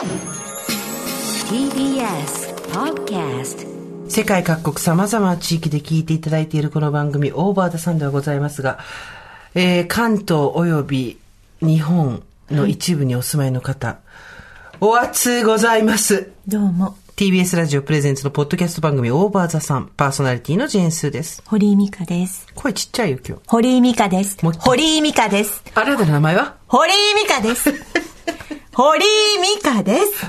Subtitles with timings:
[0.00, 0.08] TBS
[2.72, 3.66] Podcast
[4.08, 8.78] 世界各国様々な地域で聞いていただいているこの番組、オーバーザさんではございますが、
[9.54, 11.18] えー、関東及び
[11.60, 13.98] 日本の一部にお住まいの方、
[14.80, 16.32] お熱ございます。
[16.48, 21.42] どうも、TBS ラジオプレゼンツのポッドキャスト番組、オーバーザさん、パーソナリティのジェーンスーです。
[21.44, 22.46] 堀井美香です。
[22.54, 23.42] 声ちっちゃいよ、今日。
[23.46, 25.62] 堀井美香です堀井美香です。
[25.74, 26.56] あなたの名前は？
[26.68, 27.74] 堀井美香です。
[28.82, 29.04] 堀井
[29.58, 30.24] 美香です。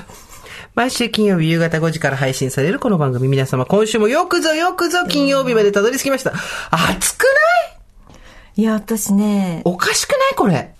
[0.74, 6.34] 毎週金曜日夕方5時から配信されるこの番組、皆様今週もよくぞよくぞ金曜日までたどり着きました。
[6.70, 8.60] 暑くない？
[8.60, 10.34] いや、私ね、おかしくない？
[10.36, 10.74] これ。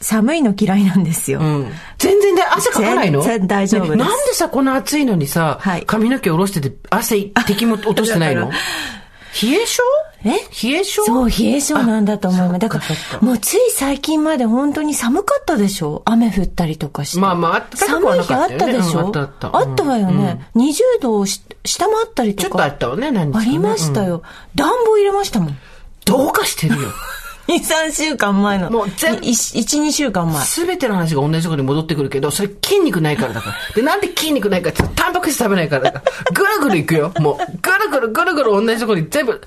[0.00, 1.40] 寒いの嫌いなんですよ。
[1.40, 1.72] うん。
[1.98, 3.22] 全然で汗かかないの？
[3.22, 8.52] 全然大丈夫ですねなんでさ、この暑いのにさ、はい髪の毛下ろしてて汗敵も落としてないの？
[9.42, 9.82] 冷え性？
[10.24, 10.30] え？
[10.30, 11.02] 冷え性？
[11.04, 12.60] そう、冷え性なんだと思います。
[12.60, 16.02] だか、らもうつい最近まで本当に寒かったでしょ？
[16.04, 17.20] 雨降ったりとかして。
[17.20, 20.46] まあまああった寒い日あったたでしょ、うんあったあったあったわよね。
[20.54, 22.48] 20度をし下回ったりとか。
[22.48, 24.22] ちょっとあったわね、何ありましたよ。
[24.54, 25.58] 暖房入れましたもん。
[26.04, 26.88] どうかしてるよ。
[27.48, 28.70] 2、3週間前の。
[28.70, 30.44] もう全1、2週間前。
[30.44, 33.56] すべての話が同じところに戻ってくるけど、それ筋肉ないからだから。
[33.74, 36.12] で、なんで筋肉ないかってタンパク質食べないからだから。
[36.32, 37.12] ぐるぐるいくよ。
[37.20, 39.40] もう、ぐるぐるぐるぐる同じところに全部、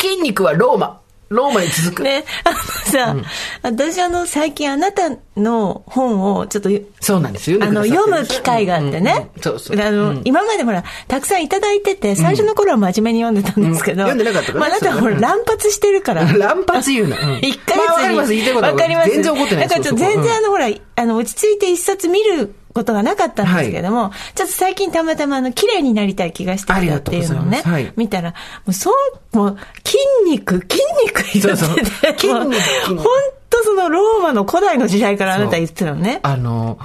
[0.00, 1.01] 筋肉はローマ。
[1.32, 2.02] ローマに続く。
[2.02, 3.16] ね、あのさ、
[3.62, 7.58] 私あの、最近あなたの本をちょっと、そうなんですよ。
[7.62, 9.12] あの、読む機会があってね。
[9.12, 9.80] うんうんそうそう。
[9.80, 14.02] あの、今までほら、たくさんいただいてて、最初の頃は真面目に読んでたんですけど。
[14.04, 16.24] うん読んでなかったからねまあ、あなたはほら、乱発してるから。
[16.32, 17.16] 乱発言うな。
[17.16, 17.86] うん一ヶ月に。
[17.86, 19.10] まあわかります言いたいことはわかります。
[19.10, 28.36] 全然怒ってないだからちょっと全然あの、ほら、あの、落ち着いて一冊見ることがなかったんですけども、ちょっと最近たまたまあの、綺麗になりたい気がしてきたっていうのをねはい、見たら、も
[28.68, 28.90] うそ
[29.32, 29.98] う、もう、 筋
[30.30, 31.84] 肉、筋肉言ってそうそうて、
[32.18, 33.06] 筋肉本
[33.50, 36.20] 当そのローマの古代の時代からあなた言ってたのね。
[36.22, 36.78] あの、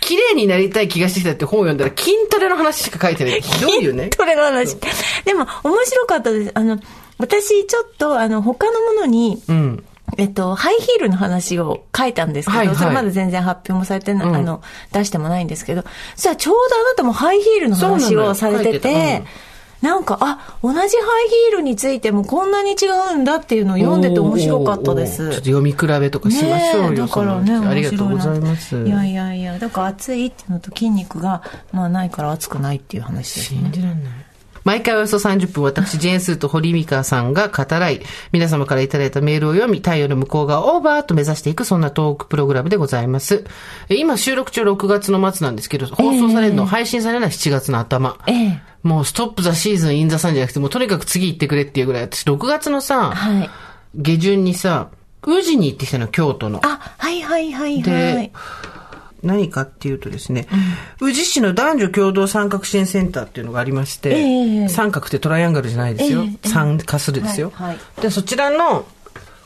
[0.00, 3.40] 綺麗になりたい気がしてきたって本を読んだら筋トレの話しか書いてない。
[3.40, 4.10] ひどいよね？
[4.16, 4.76] それの話。
[5.24, 6.50] でも、面白かったです。
[6.54, 6.78] あの、
[7.18, 9.84] 私、ちょっと、あの、他のものに、うん。
[10.16, 15.84] えっと、ハイヒールの話を書いたんですけど、はいはいそれまだ全然発表もされてな、うんあの、出してもないんですけど、
[16.16, 19.22] じゃあちょうどあなたもハイヒールの話をされててて、
[19.82, 25.18] なんか、あ、同じハイヒールについてもこんなに違うんだっていうのを読んでて面白かったです。
[25.18, 26.90] ちょっと読み比べとかしましょうよ。
[26.90, 28.76] ねえだからね、あ面りがとうございます。
[28.76, 31.42] いやいやいや、だから暑いっていうのと筋肉が、
[31.72, 33.60] まあないから暑くないっていう話ですね。
[33.60, 34.04] 信じられない。
[34.68, 38.02] 毎回およそ30分、私、ジェーンスーと堀美香さんが語らい、
[38.32, 43.46] 皆様からいただいたメールを読み、太陽の向こう側をオーバーと目指していく、そんなトークプログラムでございます。
[43.88, 48.18] え今、収録中6月の末なんですけど、放送されるの、配信されるのは7月の頭。
[48.26, 48.62] ええ。
[48.82, 53.48] もう、ストップザシーズンインザサンじゃなくて、もうとにかく次行ってくれっていうぐらい、私、6月のさ、はい。
[53.94, 54.90] 下旬にさ、
[55.22, 56.60] 宇治に行ってきたの、京都の。
[56.62, 58.32] あ、はいはいはいはいで。
[59.22, 60.46] 何かっていうとですね、
[61.00, 66.22] 宇治市の男女共同参画支援センターっていうのがありまして、ええ三角ってトライアングルじゃないですよ。
[66.22, 68.00] ええ参加するですよ、はいはい。
[68.02, 68.86] で、そちらの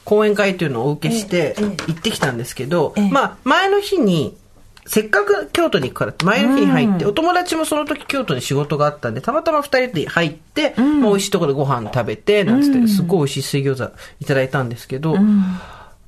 [0.05, 3.11] 講演会っていうのをお受けして行ってきたんですけど、ええ。
[3.11, 4.37] まあ、前の日に、
[4.84, 15.16] せっかく京都に行くからって前の日に入って、お友達もその時京都に仕事があったんで、たまたま二人で入って、まあ美味しいところでご飯食べて、なんつって、すっごい美味しい水餃子いただいたんですけど、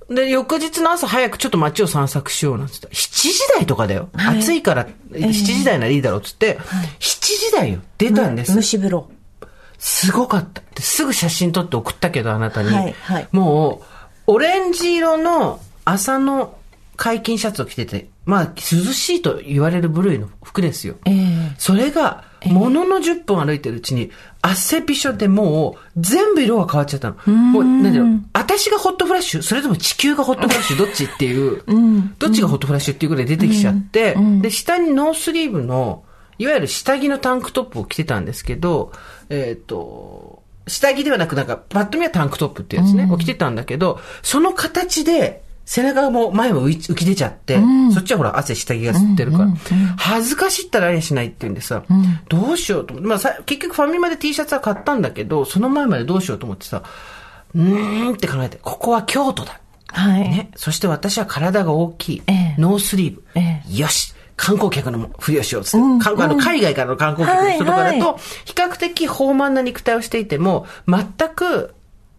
[0.09, 4.09] で、翌日の朝早くちょっと街を散策しようなんつって、7時台とかだよ。
[4.15, 7.81] 暑いから、7時台ならいいだろうっつって、7時台よ。
[7.99, 8.55] 出たんです。
[8.55, 9.09] 蒸し風呂。
[9.79, 10.63] すごかった。
[10.75, 12.69] ですぐ写真撮って送ったけど、あなたに。
[12.69, 13.83] はいはいも
[14.27, 16.57] う、オレンジ色の朝の
[16.97, 20.97] 解禁シャツを着てて、まあ、涼しいと言われる部類の服ですよ。
[21.05, 24.11] ええそれが、ものの10分歩いてるうちに、
[24.43, 27.33] 汗びしょでもう、全部色が変わっちゃったの。
[27.33, 31.63] もう、なんだろう、私がホットフラッシュ、それとも地球がホットフラッシュ、どっちっていう、
[32.19, 36.05] どっちがホットフラッシュっていうぐらい出てきちゃって、で、下にノースリーブの、
[36.39, 38.93] いわゆる下着のタンクトップを着てたんですけど、
[39.31, 47.59] えっ、と、下着ではなくなんか、パッと見はタンクトップってやつね、を着てたんだけど、その形で、背中も前も浮き出ちゃって、
[47.93, 49.49] そっちはほら汗下着が吸ってるから、
[49.97, 51.83] 恥ずかしったらありゃしないって言うんでさ、
[52.29, 56.83] どうしようと思って、まあさ、結局ファミマで T シャツは買ったんだけど、その前までどうしようと思ってさ、
[57.55, 59.61] うーんって考えて、ここは京都だ。
[59.87, 60.21] はい。
[60.23, 60.51] ね。
[60.57, 62.23] そして私は体が大きい。
[62.27, 63.25] ええノースリーブ。
[63.37, 64.15] えよし。
[64.37, 71.75] 観光客のふりをしようっつって、観光あの海外からの観光客の人とかだと、比較的豊満な肉体をしていても、全く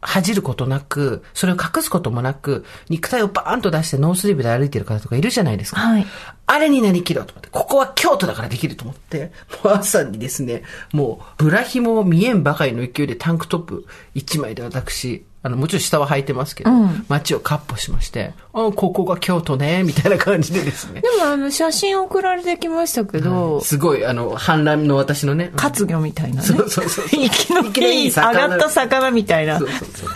[0.06, 5.82] 恥じることなく、それを隠すこともなく、肉体をバーンと出してノースリーブで歩いてる方とかいるじゃないですか。
[5.82, 6.06] はい
[6.48, 9.32] あれになりきろうと思って、ここは京都だからできると思って、
[9.64, 10.62] もう朝にですね、
[10.94, 16.72] もう、ブラヒモを見えんばかりの勢いでタンクトップ一枚で私、あの、もちろん下は履いてますけど、
[17.08, 21.02] 街をカッ歩しまして、あ、ここが京都ね、 みたいな感じでですね。
[21.02, 25.52] でもあの、写真送られてきましたけど、すごい、あの、反乱の私のね。
[25.56, 26.48] 活魚みたいなね。
[26.48, 27.06] そうそうそう。
[27.14, 29.60] 生きのいい上魚がった魚みたいな。
[29.60, 30.10] そうそうそう。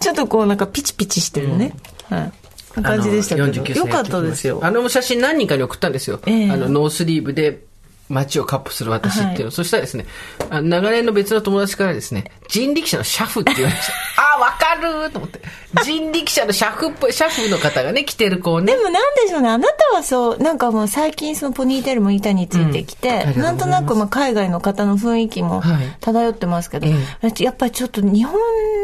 [0.00, 1.74] ちょっとこうなんかピチピチしてるね。
[2.08, 2.32] は
[2.80, 2.82] い。
[2.82, 3.44] 感じでしたけど。
[3.44, 4.60] あの49歳よかったですよ。
[4.62, 6.20] あの写真何人かに送ったんですよ。
[6.24, 7.60] ええあの、ノースリーブで
[8.08, 9.44] 街を闊歩する私っていうの。
[9.46, 10.06] はいそしたらですね、
[10.50, 13.92] 長年の別の友達からですね、人力車の車夫って言われました。
[14.36, 15.40] あ、わかると思って。
[15.82, 18.78] 人力車のシャフっぽい、シャフの方がね、着てるこうねで。
[18.78, 19.48] もなんでしょうね。
[19.48, 28.34] あなたはそう、なんかもう最近そのポニーテールも板についてきて、うんなんとなくまあ海外の方の雰囲気もはい漂ってますけど、えやっぱりちょっと日本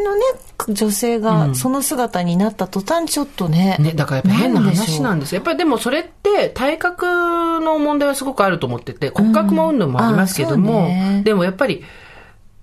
[0.05, 0.23] のね、
[0.69, 3.77] 女性がその姿になった途端ちょっとね。
[3.79, 5.37] ね、だからやっぱ変な話なんでですよ。
[5.37, 7.07] やっぱりでもそれって体格
[7.61, 11.85] の問題はすごくあると思ってて、骨格もうんぬんもありますけどうんも、うねでもやっぱり、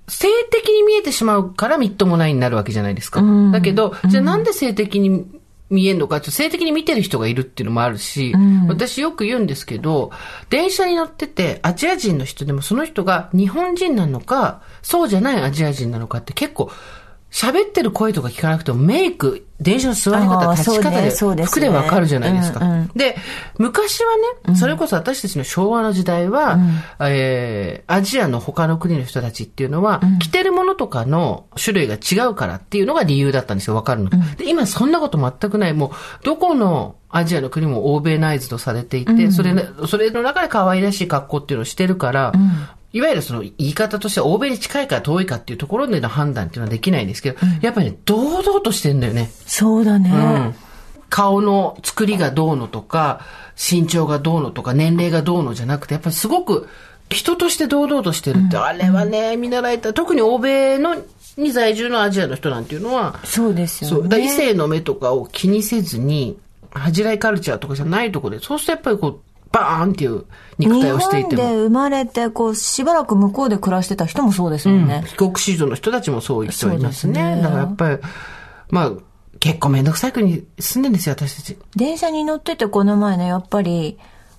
[0.08, 3.22] 性的に見えてしまうからみっともないになるわけじゃないですか。
[3.22, 3.52] うん。
[3.52, 5.26] だけど、じゃあなんで性的に
[5.70, 8.34] 見えんのか、ちょっと性的に見てる人がいるっていうのもあるし、
[8.70, 10.12] 私よく言うんですけど、
[10.50, 16.72] 電車に乗っててアジア人の人でもその人が日本人なのか、そうじゃないアジア人なのかって結構、
[17.32, 22.64] 喋ってる声とか聞かなくてもメイク、電車の座りあ方、ー立ち方で、服でわかるじゃないですか。
[22.64, 22.92] うんうん。
[22.96, 23.18] で、
[23.58, 24.16] 昔は
[24.48, 26.58] ね、それこそ私たちの昭和の時代は、
[27.00, 34.10] えーアジアの他の国の人たちっていうのは、着てるものとかの種類が違うからっていうのが理由だったんですよ、わかるの。
[34.38, 35.74] で、今そんなこと全くない。
[35.74, 42.34] もう、どこのアジアの国も欧米ナイズとされていて、それね、それの中で可愛らしい格好っていうのをしてるから、
[42.94, 49.30] いわゆるその言い方としては欧米に近いか遠いかっていうところでの判断っていうのはできないんですけど、やっぱりね、堂々としてんだよね。
[49.46, 50.10] そうだね。
[50.10, 50.68] うん
[51.10, 53.22] 顔の作りがどうのとか、
[53.58, 56.68] 身長がどうのとか、年齢がどうのじゃなくて、やっぱりすごく
[57.10, 59.94] 人として堂々としてるって、あれはね、見習えた。
[59.94, 60.96] 特に欧米の
[61.38, 64.26] に在住のアジアの人なんていうのは、そうですよね。
[64.26, 66.38] 異性の目とかを気にせずに、
[66.72, 69.22] 恥じらいカルチャーとかじゃないところで、そうするとやっぱりこう、
[69.52, 70.26] バーンっていう
[70.58, 71.42] 肉体をしていても。
[71.42, 75.04] 日本で生まれて、こう、しばらく向こうで暮らしてた人もそうですもんね。
[75.08, 77.14] 帰国子女の人たちもそういう人いますね。
[77.14, 77.98] すねだからやっぱり、
[78.70, 78.92] まあ、
[79.40, 81.58] 結構めんどくさい国に住んでるんですよ、私たち。
[81.76, 83.98] 電車に乗っててこの前ね、やっぱり、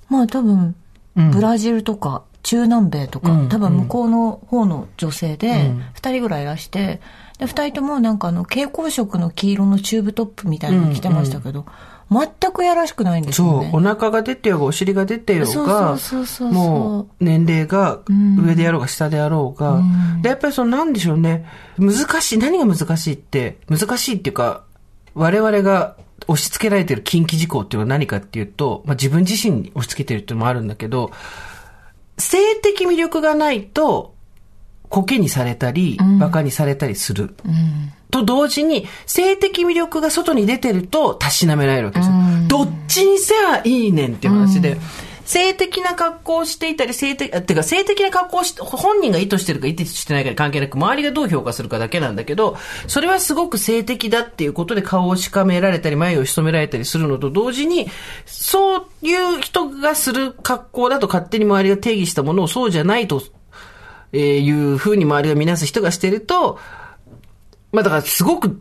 [0.09, 0.75] まあ多分、
[1.15, 7.01] ブラジルとか、中南米とか、多分向こうの方の女性で、二人ぐらいいらして、
[7.39, 11.67] で、二人ともなんかあの、蛍光色の黄色のチューブトップみたいなの着てましたけど、
[12.11, 13.71] 全くやらしくないんですそう、よね。
[13.75, 19.83] お腹が出てようが、お尻が出てようが、そうそうそうそうもう年齢が上であろうが下であろうが、
[20.23, 21.47] で、やっぱりそのなんでしょうね、
[21.79, 24.65] 難しい、何が難しいって、難しいっていうか、
[25.15, 25.97] 我々が
[26.27, 31.11] 押し付けられてる禁忌事項っていうのは何かっていうと、まあ自分自身に押し付けてるっていうのもあるんだけど、
[32.17, 34.15] 性的魅力がないと、
[34.89, 37.35] コケにされたり、馬鹿にされたりする。
[38.11, 42.15] と同時に、性的魅力が外に出てると、たしなめられるわけですよ。
[42.49, 44.79] どっちにせやいいねんっていう話で、
[45.29, 52.57] 性的な格好をしていたり、性的、あてか性的な格好をして、本人が意図してるか意図してないかに関係なく、周りがどう評価するかだけなんだけど、
[52.87, 57.89] それはすごく性的だっていうことで顔をしかめられたり、眉を潜められたりするのと同時に、
[58.25, 63.23] そういう人がする格好だと勝手に周りが定義したものをそうじゃないと、
[64.15, 66.59] えーいうふうに周りが見なす人がしてると、
[67.73, 68.61] まあだからすごく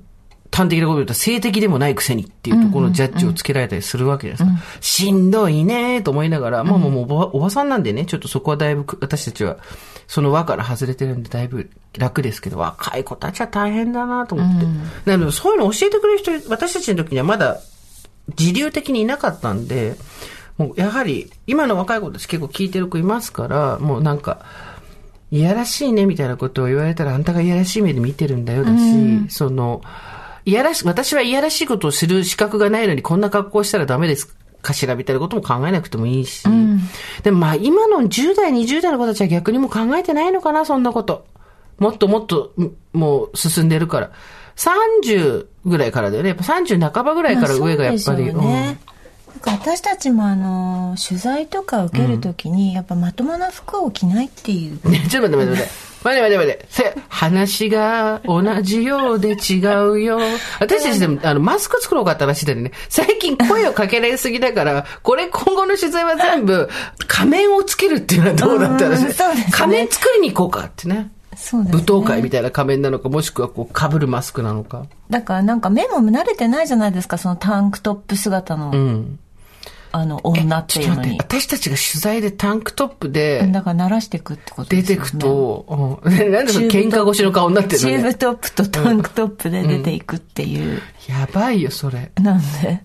[0.51, 4.49] 端的なこと言うと性的でもないくせにっていうところのジャッジをつけられたりするわけですか。
[4.49, 9.57] ら、しんどいねと思いながら、まあもうもうおばおばさんなんでね、ちょっとそこはだいぶく私たちは
[10.07, 14.65] その輪から外れてるんでだいぶ楽ですけど、若い子たちは大変だなと思って。
[15.09, 17.59] なのでそういうの教えてくれる人、私たちの時にはまだ
[18.39, 19.95] 自流的にいなかったんで、
[20.57, 24.45] もうやはり今の若い子たち結構聞いてる子いますから、もうなんか、
[25.31, 29.81] いやらしいねみたいなことを言われたらあんたがいやらしい目で見てるんだよだし、その、
[30.45, 36.47] いやらし、私はいやらしいことをする資格がないのにこんな格好したらダメですかしらみたいなことも考えなくてもいいし。
[37.23, 41.25] でもまあ今の10代、20代の子たちは逆にもう考えてないのかな、そんなこと。
[41.77, 44.11] もっともっと、んもう進んでるから。
[44.55, 46.29] 30ぐらいからだよね。
[46.29, 47.99] やっぱ30半ばぐらいから上がやっぱり。
[47.99, 48.93] そうですよねなんか
[49.45, 55.87] 私たちもあの取材とか受けるときに、やっぱまともな服を着ないっていうね、ちょっと待って待って待って。
[56.03, 56.65] 待って待って待って。
[56.69, 60.19] せ、話が同じようで違うよ。
[60.59, 66.69] 私たちでも、あの、マスク作ろうかって話でね、最近声をかけられすぎだから、これ今後の取材は全部、
[67.07, 69.13] 仮面をつけるっていうのはどうだったらしいね
[69.51, 71.11] 仮面作りに行こうかってね。
[71.35, 74.85] そうですね舞踏会みたいな仮面なのか、もしくはこう、被るマスクなのか。
[75.09, 79.19] だからなんか目も慣れてないじゃないですかそのタンクトップ姿の、うん。
[79.97, 81.17] あの、女っていうのに。
[81.17, 85.05] 私たちが取材でタンクトップでだから慣らしていくってことですよね。
[85.05, 88.01] 出てくと、うん、 なんでその喧嘩越しの顔になってるチー。
[88.01, 90.81] ムトップとタンクトップで出ていくっていう。
[91.09, 92.11] やばいよ、それ。
[92.21, 92.83] なんで？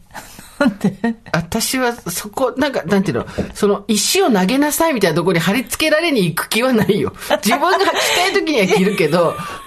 [0.58, 1.14] なんで？
[1.32, 7.12] 私はそこ、なんか、なんていうの、その石を投げなさいみたいなところに貼り付けられに行く気はないよ。
[7.44, 9.61] 自分が着たい時には着るけど、す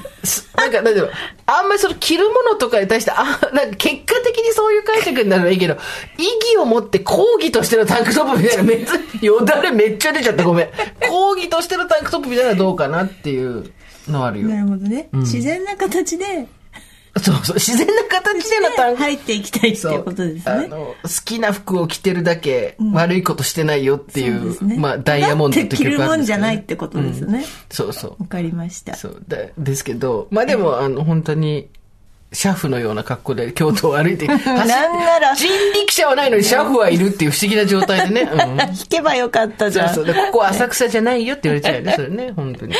[0.55, 1.12] なんか、なんていうの、
[1.46, 5.75] あんまりその着るものとかに対して、あ、なんか結果的にそういう解釈になるのはいいけど、
[6.17, 10.70] 意義を持って抗議としてのタンクトップみたいな、めっちゃ、よだれめっちゃ出ちゃった、ごめん。
[11.10, 13.72] 抗議としてのタンクトップみたいなのはどうかなっていう
[14.08, 14.48] のはあるよ。
[14.50, 15.10] るほどね。
[15.13, 16.48] 自然な形で
[17.22, 20.52] そうそう、自然な形でのタンク入っていきたいっていうことですね。
[20.54, 27.46] あの、好きな服を着てるだけ、悪いことしてないよっていう、そうですねまあ、ダイヤモンドってですけどねもんじゃないってことですね。
[27.70, 28.24] そうそう。
[28.24, 28.96] わかりました。
[28.96, 31.70] そうだですけど、まあでも、あの、本当に、
[32.34, 38.30] シャフのような格好で京都を歩いて、走なんなら人力車はないのにシャフはいるっていう不思議な状態でね。
[38.30, 39.94] うん 弾けばよかったじゃん。
[39.94, 40.14] そうそう。
[40.14, 42.76] で、ここは浅草じゃないよって言われちゃうよね、それね、本当に。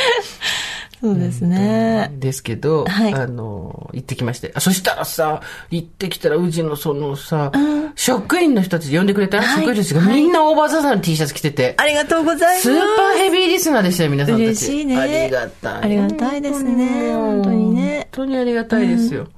[1.00, 2.10] そうですね。
[2.18, 4.52] ですけど、はいあの、行ってきまして。
[4.54, 7.52] あそしたらさ、行ってきたら、うちのそのさ、
[7.94, 12.62] 職員の人たち呼んでくれた、はい職員たちがみんなオーバーザザーの T シャツ着てて、ありがとうございます。
[12.62, 14.44] スーパーヘビーリスナーでしたよ、皆さんたち。
[14.44, 15.82] 嬉しいねありがたい。
[15.82, 19.28] ありがたいですね本当にね本当にありがたいですよ。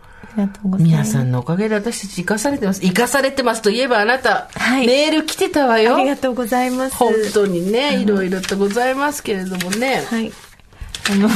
[0.65, 1.05] うございます。
[1.05, 2.81] 皆さんのおかげで私たち生かされてます。
[2.81, 5.97] 生かされてますといえばあなた、はいメール来てたわよ。
[5.97, 6.97] ありがとうございます。
[6.97, 10.05] 本当にね、いろいろとございますけれどもね。
[10.09, 10.33] はい。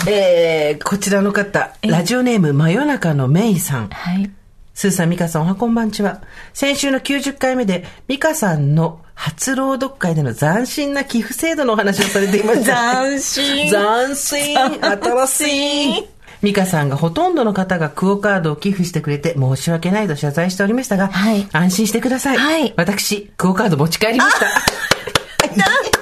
[0.06, 3.88] えー、こちらの方、ラジオネーム真夜中のメイさん。
[3.88, 4.30] はい。
[4.74, 6.22] スーさん、ミカさん、おはこんばんちは。
[6.52, 13.02] 先週の90回目で、ミカさんの初朗読会での斬新な寄付制度のお話をされていました。
[13.02, 16.08] 斬新斬新新しい
[16.42, 22.36] ミカさんがほとんどの方がクオカードを寄付してくれて申し訳ないと謝罪しておりましたが、はい安心してください。
[22.36, 26.01] はい私、クオカード持ち帰りました。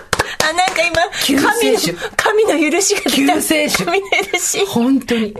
[0.51, 1.79] あ、なんか今、神の、
[2.17, 3.35] 神の許しが出た。
[3.35, 4.67] 救世主神の許し。
[4.67, 5.35] 本当に。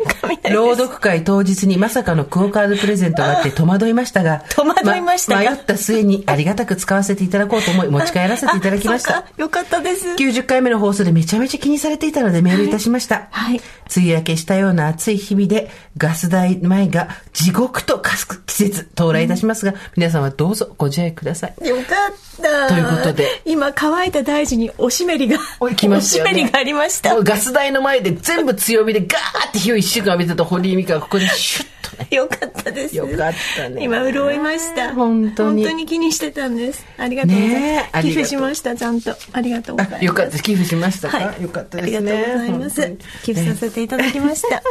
[0.51, 10.09] 朗読会当日にまさかのクオカードプレゼントがあって戸惑いましたが、戸惑いましたが迷った末にありがたく使わせていただこうと思い 持ち帰らせていただきましたよかったです。
[10.15, 13.29] 90回目の放送でめちゃめちゃ気にされていたのでメールいたしました。
[13.31, 13.61] はい
[13.95, 21.69] 梅雨明けしたような暑い日々でガス代前が地獄と化す季節到来いたしますが、皆さんはどうぞご自愛ください。
[21.69, 22.30] よかった。
[22.41, 23.43] ということで。
[23.45, 32.09] 今、乾いた大地におしめりが、おい来ましねおしめりがありましたガス台の前で全部強火でガーって火を一週間浴びてた堀井美香がここにシュッとね。
[32.11, 32.97] よかったです。
[32.97, 34.95] よかったね今、潤いました。
[34.95, 36.85] 本当に本当に気にしてたんです。
[36.99, 37.51] ありがとうござい
[37.93, 38.03] ます。
[38.03, 39.15] 寄付しました、ちゃんと。
[39.33, 40.05] ありがとうございまあ、す。
[40.05, 40.43] よかったです。
[40.43, 41.43] 寄付しましたか、はい。
[41.43, 42.13] よかったですね。
[42.13, 42.97] ありがとうございます。
[43.23, 44.63] 寄付させていただきました。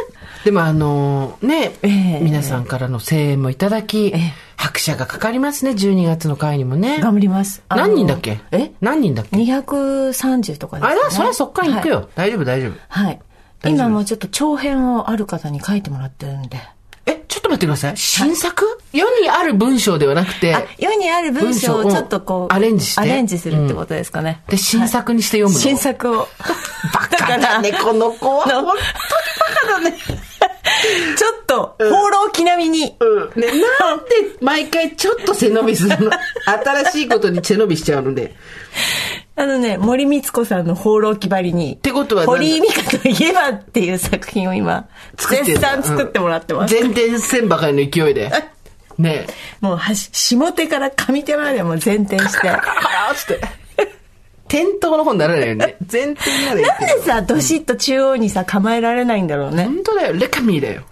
[0.44, 7.00] でもあのね、ええ皆さんからの声援もいただき、え拍車がかかりますね、12月の会にもね。
[7.00, 7.62] 頑張ります。
[7.70, 8.40] 何人だっけ？
[8.52, 8.72] え？
[8.82, 11.00] 何人だっけ ?230 とかです、ね。
[11.00, 12.10] あら、そりゃそっから行くよ。
[12.14, 12.72] 大丈夫、大丈夫。
[12.88, 13.20] はい。
[13.64, 16.58] 今もうちょっと長編をある方に書いてもらってるんで。
[17.06, 17.96] え、ちょっと待ってください。
[17.96, 24.42] 新作、世にある文章ではなくて、あ、世にある文章をちょっとこう、アレンジしてアレンジするってことですかね。
[24.48, 25.58] で、新作にして読むの？
[25.60, 26.28] 新作を。
[26.92, 28.44] バカだね、この子は。
[28.52, 28.82] の本当に
[29.64, 29.96] バカだね。
[31.16, 32.96] ちょっと、放浪記並みに。
[33.00, 33.40] うん。
[33.40, 33.48] ね、
[33.80, 34.04] なんで
[34.40, 36.10] 毎回ちょっと背伸びするの？
[36.82, 38.34] 新しいことに背伸びしちゃうので。
[39.36, 41.74] あのね、森光子さんの放浪記ばりに。
[41.74, 44.86] ってことは堀井美香といえばっていう作品を今、
[45.16, 46.74] 絶賛作ってもらってます。
[46.74, 48.30] 前転線ばかりの勢いで。
[48.98, 49.32] ねえ。
[49.60, 52.38] もうはし、下手から上手までも前転して。
[52.38, 52.74] カラカ
[53.08, 53.59] ラつって。
[54.50, 55.76] 転倒の方にならないよね。
[55.90, 59.64] 前転ならいいけどなんでさ、どしっと中央にさ、構えられないんだろうね。
[59.64, 60.12] 本当だよ。
[60.14, 60.82] レカミーだよ。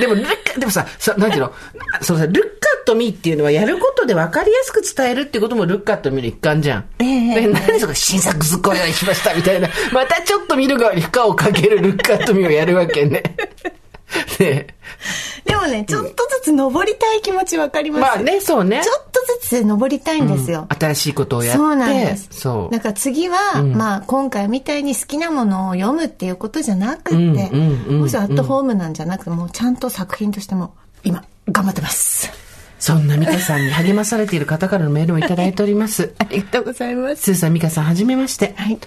[0.00, 1.52] でも、レカ、でもさ、さ、なんていうの？
[2.00, 6.84] そのさ、ルッカットミーっていうのはやることで分かりやすく伝えるってこともルッカットミーの一環じゃん。
[6.98, 9.68] ええで何それ新作ずっご用意しましたみたいな。
[9.92, 13.22] またちょっと見る側に負荷をかけるルッカットミーをやるわけね。
[14.40, 14.66] ね
[15.44, 18.00] でもね、ちょっとずつ登りたい気持ちわかります。
[18.00, 18.80] まあね、そうね。
[18.82, 20.66] ちょっとずつ登りたいんですよ。
[20.78, 21.58] 新しいことをやって。
[21.58, 22.28] そうなんです。
[22.30, 22.74] そう。
[22.74, 32.30] だから次は、まあ今回みたいに好きなものを読むっていうことじゃなくって、うんうんうんもしアットホームなんじゃなくて、もうちゃんと作品としても、今、頑張ってます。
[32.78, 36.12] そんなミカさんに励まされている方からのメールをいただいております。
[36.18, 37.22] ありがとうございます。
[37.22, 38.54] スーさん、ミカさん、はじめまして。
[38.56, 38.78] はい。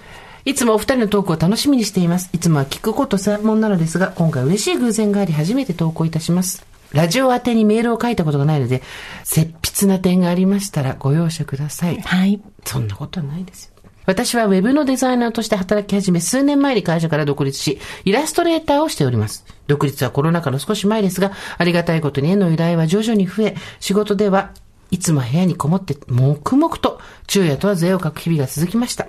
[0.48, 2.30] いつもお二人のトークを楽しみにしています。
[2.32, 6.64] いつもは聞くこと専門なのですが、今回嬉しい偶然があり初めて投稿いたします。
[6.90, 8.82] ラジオ宛てにメールを書いたことがないので、
[9.24, 12.00] 切筆な点がありましたらご容赦ください。
[12.00, 12.40] はい。
[12.64, 13.72] そんなことはないですよ。
[14.06, 19.44] 私はウェブのデザイナーとして働き始め、数年前に会社から独立し、イラストレーターをしております。
[19.66, 24.52] 独立はコロナ禍の少し前ですが、ありがたいことに絵の依頼は徐々に増え、仕事では
[24.90, 29.08] いつも部屋にこもって黙々と昼夜問わず絵を描く日々が続きました。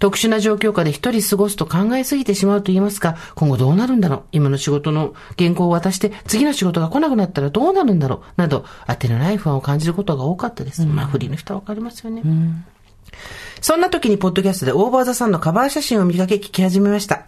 [0.00, 4.22] 特殊な状況下で一人過ごすと考えすぎてしまうと言いますか、今後どうなるんだろう？
[4.32, 8.40] 今の仕事の原稿を渡して次の仕事が来なくなったらどうなるんだろう？
[8.40, 10.84] など、当てのない不安を感じることが多かったです。
[10.86, 12.22] まあ、フリーの人はわかりますよね。
[13.60, 17.26] そんな時にポッドキャストでオーバーザさんのカバー写真を見かけ聞き始めました。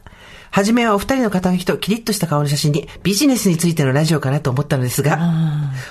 [0.52, 5.18] はじめはお二人の肩書きとキリッとした顔の写真にビジネスについてのラジオかなと思ったのですが、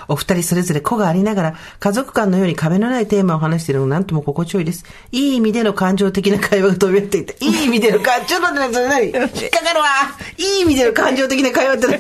[0.08, 4.86] お二人それぞれ子がありながら家族間のように壁のないテーマを話しているのがなんとも心地よいです。
[5.12, 9.88] いい意味での感情的な会話が飛び合っていて、いい意味での感情、ちょっと待って、それ何引っかかるわ
[10.38, 12.00] いい意味での感情的な会話って何？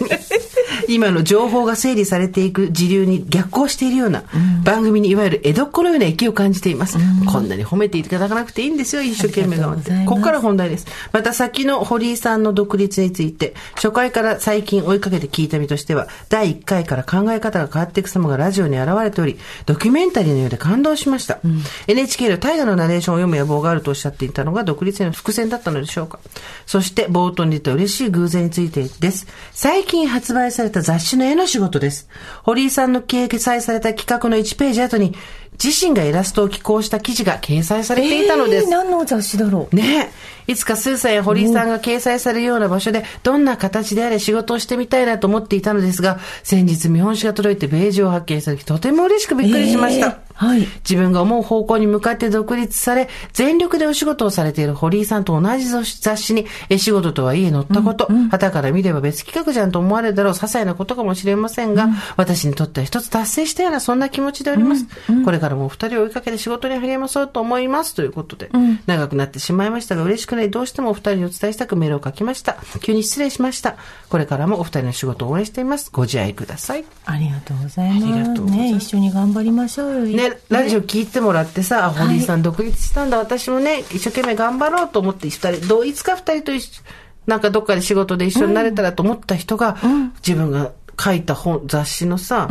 [0.87, 4.23] 今の情報が整理されていく時流に逆行しているような、
[4.63, 6.99] 番組にいわゆる江戸っ子のような勢いを感じています。
[7.25, 10.05] こんなに褒めていただかなくていいんですよ、一生懸命頑張って。
[10.05, 10.85] ここから本題です。
[11.11, 21.39] また先の堀井さんの独立について、初回から最近追いかけて聞いた身としては、第1回から考え方が変わっていく様がラジオに現れており、ドキュメンタリーのようで感動しました。
[21.87, 26.19] NHK の大河のナレーションを読む野望があるとおっしゃっていたのが独立への伏線だったのでしょうか。
[26.65, 29.27] そして冒頭に出た嬉しい偶然についてです。
[29.51, 32.07] 最近発売された雑誌の絵の仕事です。
[32.43, 35.15] 堀井さんの掲載された企画の1ページ後に、
[35.63, 38.65] 自身がイラストを寄稿した記事が掲載されていたのです。
[38.65, 39.75] えー何の雑誌だろう？
[39.75, 40.11] ね
[40.47, 40.51] え。
[40.51, 50.07] いつかスーさんや堀井さんが掲載されるような場所で、どんな形であれ仕事をしてみたいなと思っていたのですが、先日見本紙が届いてページを発見した時、とても嬉しくびっくりしました。
[50.07, 64.87] えーはい自分が思う方向に向かって独立され、全力でお仕事をされている堀井さんと同じ雑誌に、え仕事とはいえ載ったこと、旗から見れば別企画じゃんと思われるだろう、些細なことかもしれませんが、私にとっては一つ達成したような、そんな気持ちでおります。
[65.23, 67.93] これからもお二人を追いかけて仕事に励まそうと思います。
[67.93, 68.49] ということで、
[68.87, 72.57] 長くなってしまいましたが、嬉しくない、どうしてもお二人にお伝えしたくメールを書きました。
[72.81, 73.75] 急に失礼しました。
[74.09, 75.89] これからもお二人の仕事を応援しています。
[75.91, 76.85] ご自愛ください。
[77.05, 78.05] ありがとうございます。
[78.05, 80.17] ありがとうございますね、一緒に頑張りましょうよ。
[80.17, 86.81] ね、ラジオ聞いてもらってさ、あ堀井さん独立したんだ、私もね、一生懸命頑張ろうと思って、二人、どういつか二人と一緒、
[87.27, 89.77] なんかどっかで仕事で一緒になれたらと思った人が、
[90.25, 92.49] 自分が書いた本、雑誌のさ、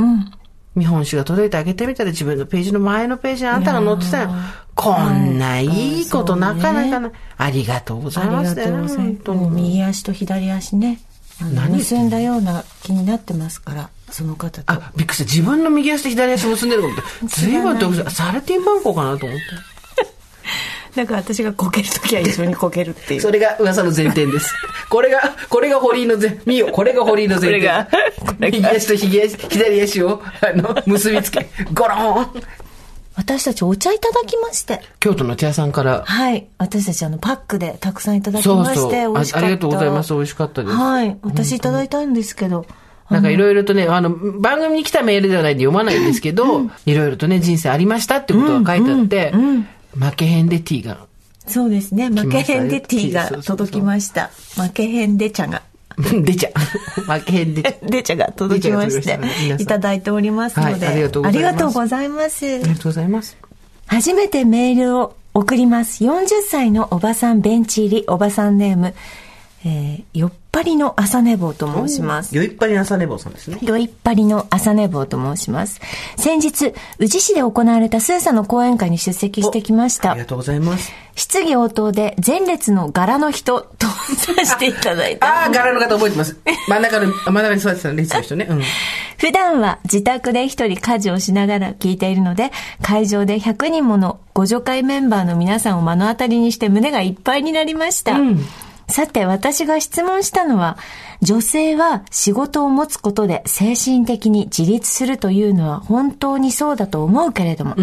[0.77, 4.31] 見本紙が届いてあげてみたら自分のページの前のページにあんたが載ってたよ。
[4.75, 7.13] こんないいことなかなかない。
[7.37, 8.55] ありがとうございありがます。
[8.55, 8.77] だよね。
[8.77, 9.15] とうございます。
[9.15, 9.41] 本当に。
[9.41, 11.01] もう右足と左足ね、
[11.55, 14.73] 何結んだような気になってますから、その方と。
[14.73, 15.25] あ、びっくりした。
[15.25, 17.05] 自分の右足と左足結んでると思って。
[17.41, 19.45] 随分と、サラティンバンコかなと思って。
[20.97, 23.21] だから私がこけるときは一緒にこけるっていう。
[23.21, 24.53] それが噂の前提です。
[24.91, 27.61] これが、これが堀井の前、見よ、これが堀井の前提。
[27.61, 27.89] これが
[28.41, 32.43] 右が足と左足、左足を、あの、結びつけ、ゴローン。
[33.17, 34.81] 私たちお茶いただきまして。
[34.99, 36.49] 京都の茶屋さんから、はい。
[36.59, 39.47] 私たちあのパックでたくさんいただきまして、そうあ美味しかった。
[39.47, 40.15] ありがとうございます。
[40.15, 40.75] 美味しかったです。
[40.75, 41.17] はい。
[41.23, 42.65] 私いただいたんですけど。
[43.11, 49.33] なんかいろいろとね、あの、番組に来たメールではないんで読まないんですけど、いろいろとね、人生ありましたってことが書いてあって、
[49.99, 51.07] 負けへんでティーが。
[51.47, 52.09] そうですね。
[52.09, 54.31] 負けへんでティーが届きました。
[54.55, 55.63] 負けへんで茶が。
[55.99, 56.53] 出ちゃう。
[57.03, 57.71] 負けへんで茶。
[57.87, 63.37] で茶が届きましてで茶が届きましたね皆さ、んいただいておりますので、はいありがとうございますありがとうございますありがとうございます。
[63.87, 66.05] 初めてメールを送ります。
[66.05, 68.95] 40歳のおばさんベンチ入りおばさんネーム、
[69.63, 72.35] えー、よっぱりの朝寝坊と申します。
[72.35, 73.59] よいっぱりな朝寝坊さんですね。
[73.61, 75.81] よいっぱりの朝寝坊と申します。
[76.17, 80.21] 先日、宇治市で行われたスーさんの講演会に出席してきましたあり。
[80.21, 80.93] がとうございます。
[81.15, 85.27] 質疑応答で前列の柄の人とさせていただいた。
[85.27, 86.39] ああ、柄の方覚えてます。
[86.67, 88.47] 真ん中の、真ん中に座ってた列の人ね。
[88.49, 88.63] うん。
[89.19, 98.19] 普段は自宅で一人家事をしながら聞いているので、会場で100人ものご助会メンバーの皆さんを目の当たりにして胸がいっぱいになりました。
[98.91, 100.77] さて、私が質問したのは、
[101.23, 107.75] 女性は仕事を持つことで精神的に自立するというのは本当にそうだと思うけれども、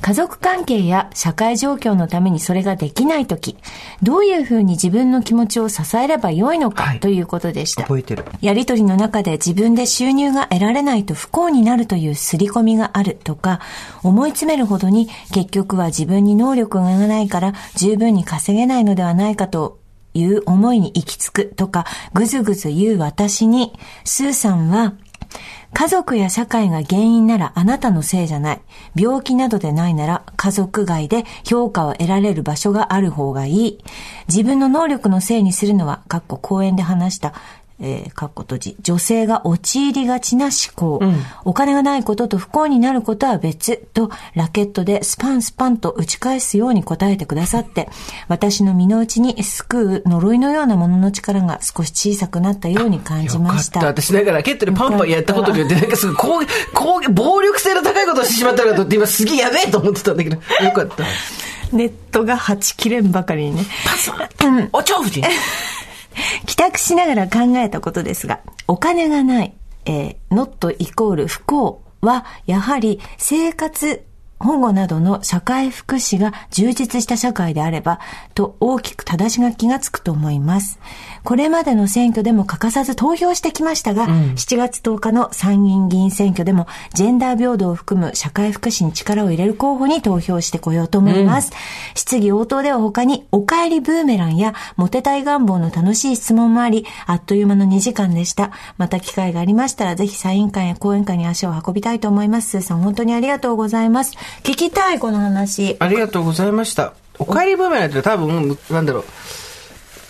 [0.00, 3.56] 家族関係や社会状況のためにそれができないとき、
[4.02, 7.82] どういうふうに自分の気持ちを支えればよいのはいかということでした。
[7.82, 8.24] 覚えてる。
[8.40, 13.60] やりとりの中で自分で収入が得られないと不幸になるという刷り込みがあるとか、
[14.02, 19.78] 思い詰めるほどに結局は自分に能力がないから十分に稼げないのではないかと
[20.14, 23.72] いう思いに行き着くとか、ぐずぐず言う私に、
[24.04, 24.94] スーさんは、
[25.72, 28.60] 家族や社会が原因ならあなたのせいじゃない。
[28.94, 33.78] 病気などでないなら家族外で評価を得られる場所がある方がいい。
[34.28, 37.34] 自分の能力のせいにするのは、かっこ講演で話した、
[37.80, 41.00] えー、かっこ閉じ、女性が陥りがちな思考、
[41.44, 47.88] お金がないことと不幸になることは別と、ラケットでスパンスパンと打ち返すように答えてくださって、
[48.28, 53.80] 私の身の内に救う呪いのようなものの力が少し小さくなったように感じました。
[53.80, 54.02] よかった。
[54.02, 61.04] 私なんかラケットでパンパンやったことによって、なんかすごい攻撃、攻撃、暴力性の高いことをしてしまったのかと思って、今すげえやべえと思ってたんだけど、よかった。
[61.72, 63.66] ネットがはち切れんばかりにね。
[64.72, 65.22] お蝶夫人
[66.46, 69.54] 帰宅しながら考えたことですが、お金がない、
[69.86, 74.04] えー、not イコール不幸は、やはり生活
[74.38, 78.00] 保護などの社会福祉が充実した社会であれば、
[78.34, 80.78] と大きく正しがきがつくと思います。
[81.24, 91.50] これまでの選挙でも欠かさず投票してきましたが、7月10日の参議院議員選挙でも、ジェンダー平等を含む社会福祉に力を入れる候補に投票してこようと思います。
[91.94, 98.50] 質疑応答では他に、お帰りブーメランや、モテたい願望の楽しい質問もあり、あっという間の2時間でした。
[98.76, 102.50] また機会がありましたら、ぜひサイン会や講演会に足を運びたいと思います。
[102.50, 104.12] スーさん、本当にありがとうございます。
[104.42, 105.76] 聞きたい、この話。
[105.78, 106.92] ありがとうございました。
[107.18, 109.04] お帰りブーメランって多分、なんだろう、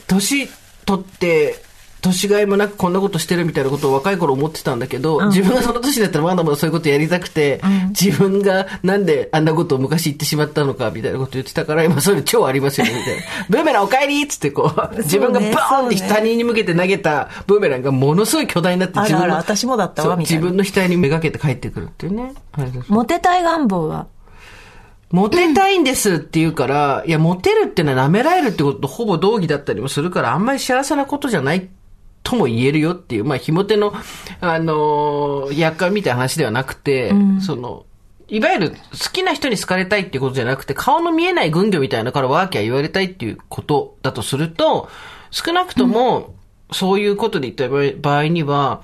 [0.08, 0.48] 年
[0.84, 1.62] 取って、
[2.04, 7.62] 年がいもなくこんなことしてるみたいなことを若い頃思ってたんだけど、自分がその年だったらまだまだそういうことやりたくて、
[7.98, 13.22] 自分がなんであんなことを昔言ってしまったのかみたいなこと言ってたから、今そういうの超ありますよね、みたいな。
[13.48, 22.34] ブーメランお帰りっつってこう、自分がバーンって他人に向けて投げたブーメランがものすごい巨大になってあらあら自分の私もだったわみたいな自分の額にめがけて帰ってくるっていうね。
[22.52, 24.06] はいモテたい願望は
[25.10, 31.68] モテたいんですって言うから、いや、モテるってのは舐められるってこととほぼ同義だったりもするから、あんまり幸せなことじゃない
[32.22, 33.92] とも言えるよっていう、まあ、ひも手の、
[34.40, 37.86] あのー、役割みたいな話ではなくて、その、
[38.28, 38.76] いわゆる好
[39.12, 44.88] きな人に好かれたいっていうことじゃなくて、顔の見えない軍魚みたいなからワーキャー言われたいっていうことだとすると、
[45.30, 46.34] 少なくとも、
[46.72, 48.82] そういうことで言った場合には、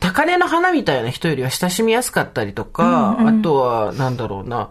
[0.00, 4.70] 高嶺の花みたいな人よりは親しみやすかったりとか、あとは、なんだろうな、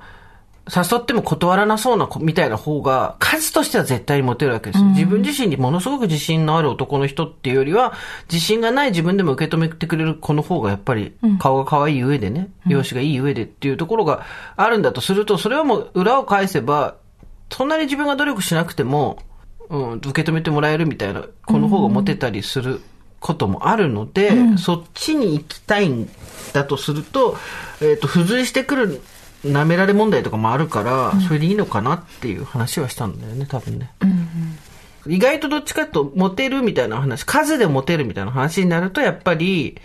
[0.69, 4.89] 誘っても断らなそうな子みたいな方が、数としては絶対にモテるわけですよ。
[4.91, 7.93] 自分自身にものすごく自信のある男の人っていうよりは、
[8.31, 16.95] 自信がない自分でも受け止めてくれる子の方がやっぱり顔が可愛い上でね、容姿がいい上でっていうところがあるんだとすると、それはもう裏を返せば、
[17.51, 19.19] そんなに自分が努力しなくても、
[19.69, 22.79] うん、受け止めてもらえるみたいな子の方がモテたりする
[23.19, 26.09] こともあるので、そっちに行きたいん
[26.53, 27.37] だとすると、
[27.81, 29.01] えっ、と、付随してくる
[29.45, 33.91] 舐められ問題とかもあるから、それでいいのかなっていう話はしたんだよね、多分ね。
[35.07, 39.77] 意外とどっちかとモテるみたいな話、数でモテるみたいな話になると、やっぱり、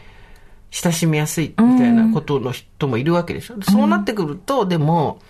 [0.70, 3.54] 親しみやすいみたいなことの人もいるわけでしょ。
[3.62, 5.20] そうなってくると、でも、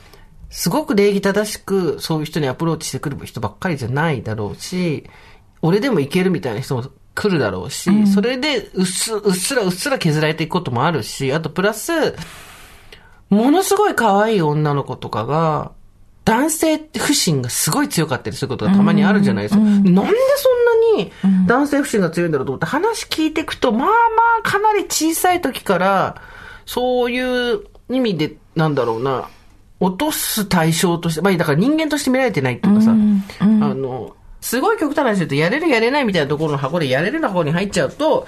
[0.50, 5.04] すごく礼儀正しくそういう人にアプローチしてくる人ばっかりじゃないだろうし、
[5.62, 12.14] 俺でもいけるみたいな人も来るだろうし、それでうっすうっすらうっすら削られていくこともあるし、あとプラス、
[13.30, 15.72] ものすごい可愛い女の子とかが、
[16.24, 19.60] 男性不信がすごい強かったりすることがたまにあるじゃないですか。
[19.60, 21.12] なんでそんなに
[21.46, 23.94] 男性不信が強いんだろうと思って話聞いていくと、まあま
[24.40, 26.22] あかなり小さい時から、
[26.66, 29.30] そういう意味で、なんだろうな、
[29.80, 32.94] 落とす対象として、まあだから人間として見られてないっていうかさ、あ
[33.46, 38.26] の、すごい極端な話で言うと、やれるやれないみたいなところの箱でやれるの箱に入っちゃうと、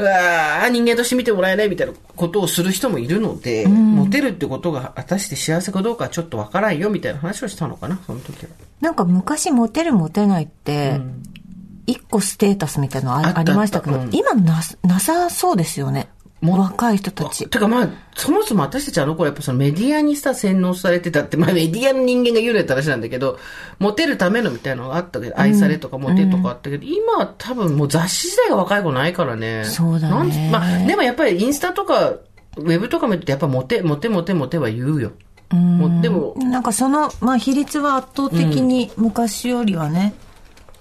[0.00, 8.50] うわー人間として見てもらえないみたいなことをする人もいるので、モテるってことが果たして幸せかどうかはちょっとわからんよみたいな話をしたのかな、その時は。
[8.80, 10.98] なんか昔モテるモテないって、
[11.86, 16.08] 一個ステータスみたいなのありましたけど、うん今ななさそうですよね。
[16.42, 17.48] 若い人たち。
[17.48, 23.38] てかまあ、そもそも私たちあの頃やっぱそのメディアにさ洗脳されてたって、まあメディアの人間が言うのやった話なんだけど、
[23.78, 29.64] モテるためのみたいなのがあったけど、愛されとかモテとかあったけど、今は多分もう雑誌時代が若い子ないからね。
[29.64, 32.16] そうだねまあ、でもやっぱりインスタとか、
[32.56, 35.12] ウェブとか見るとやっぱモテ、モテモテモテは言うよ。
[35.50, 40.14] もうでも、なんかその、まあ比率は圧倒的に昔よりはね、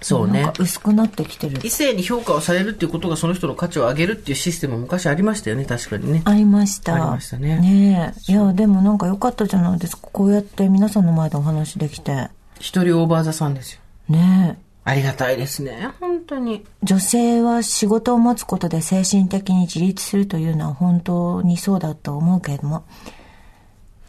[0.01, 0.51] そうね。
[0.57, 1.59] 薄くなってきてる。
[1.63, 6.21] 異性に評価をされるっていうことがその人の価値を上げるっていうシステムも昔ありましたよね、確かにね。
[6.25, 6.95] ありました。
[6.95, 8.31] ありましたねねえ。
[8.31, 10.07] いや、でもなんか良かったじゃないですか。
[10.11, 12.29] こうやって皆さんの前でお話できて。
[12.59, 13.81] 一人オーバーザさんですよ。
[14.07, 14.69] ねえ。
[14.85, 16.65] ありがたいですね、本当に。
[16.81, 22.85] 女性は仕事を持つことで精神的に自立するというのは本当にそうだと思うけれども。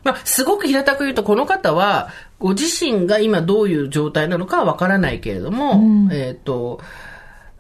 [0.05, 2.09] まあ、すごく平たく言うと、この方は、
[2.41, 6.81] ご自身が今どういう状態なのかはわからないけれども、えっ、と、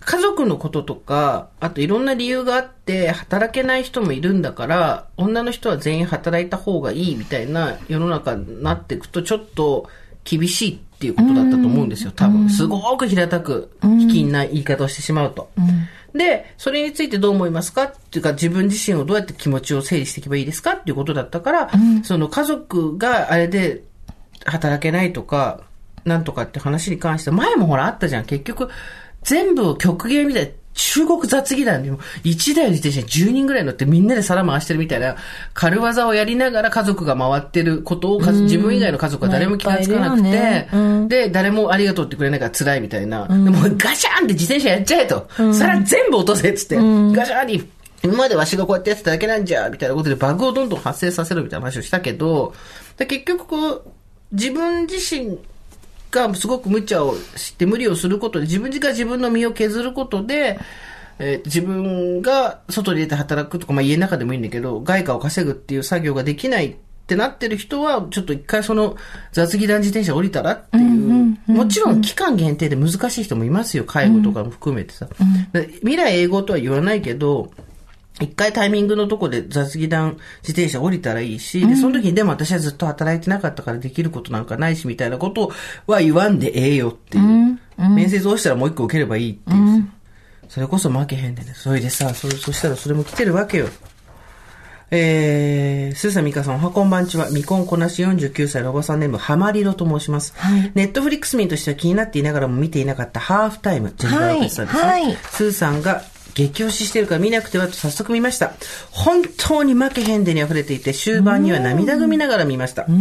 [0.01, 9.88] 家族のこととか、あといろんな理由があって、働けない人もいるんだから、女の人は全員働いた方がいいみたいな世の中になっていくと、ちょっと
[10.25, 12.49] 厳しいっていうことだったと思うんですよ、多分。
[12.49, 15.51] すごく平たく、卑近な言い方をしてしまうと。
[16.14, 17.85] で、それについてどう思いますか？
[17.85, 20.73] っていうか、自分自身をどうやって気持ちを整理していけばいいですか？
[20.73, 21.71] っていうことだったから、
[22.03, 23.83] その家族があれで
[24.44, 25.62] 働けないとか、
[26.05, 28.24] なんとかって話に関して、前もほらあったじゃん。
[28.24, 28.68] 結局、
[29.22, 35.16] 全部を極限みたいな、中国雑技団でも1台の自転車に10人ぐらい乗ってみんなで皿回してるみたいな
[35.53, 43.26] 軽技をやりながら家族が回ってることをか自分以外の家族は誰も気がつかなくて、うんで、誰もありがとうってくれないから辛いみたいな。
[43.26, 45.29] でもガシャンって自転車やっちゃえと。
[45.53, 46.76] 皿全部落とせっつって。
[46.76, 47.68] ガシャンに。
[48.03, 52.55] 今までわしがこうやってやってただけなんじゃ、みたいなことでバグをどんどん発生させるみたいな話をしたけど、
[52.96, 53.83] で結局こう、
[54.33, 55.38] 自分自身
[56.11, 60.59] がすごく無茶をして無理をすることで、自分が自分の身を削ることで、
[61.19, 68.97] えー自分が外に出て働くとか、まあ家の中でもいいんだけど、外貨を稼ぐっていう作業ができないってなってる人は、ちょっと一回その
[69.33, 75.09] 雑技団自転車降りたらっていう、もちろん期間限定で難しい人もいますよ、介護とかも含めてさ。
[75.53, 77.51] で未来英語とは言わないけど、
[78.21, 85.53] 一回タイミングのとこで雑技団自転車降りたらいいし、で、その時にでも私はずっと働いてなかったからできることなんかないし、みたいなこと
[85.87, 87.59] は言わんでええよっていう。
[87.79, 89.87] 面接落ちたらもう一個受ければいいっていうさ。
[90.49, 91.55] それこそ負けへんでね。
[91.55, 93.69] それでさ、そそしたらそれも来てるわけよ。
[94.93, 100.35] えー、スーサミカさん、おはこんばんちは、未婚こなし49歳のおばさんネーム、ハマリロと申します。
[100.37, 104.83] はいネットフリックス民としては気になっていながらも見ていなかったハーフタイム、ジェニファー・ロペスさんですね。
[104.83, 106.03] はいはいスーさんが
[106.35, 108.53] 激推ししてるから見なくてはと早速見ました。
[108.90, 112.87] 本当に負けへんでに溢れていて、終盤には涙ぐみながら見ました。
[112.87, 112.93] ジ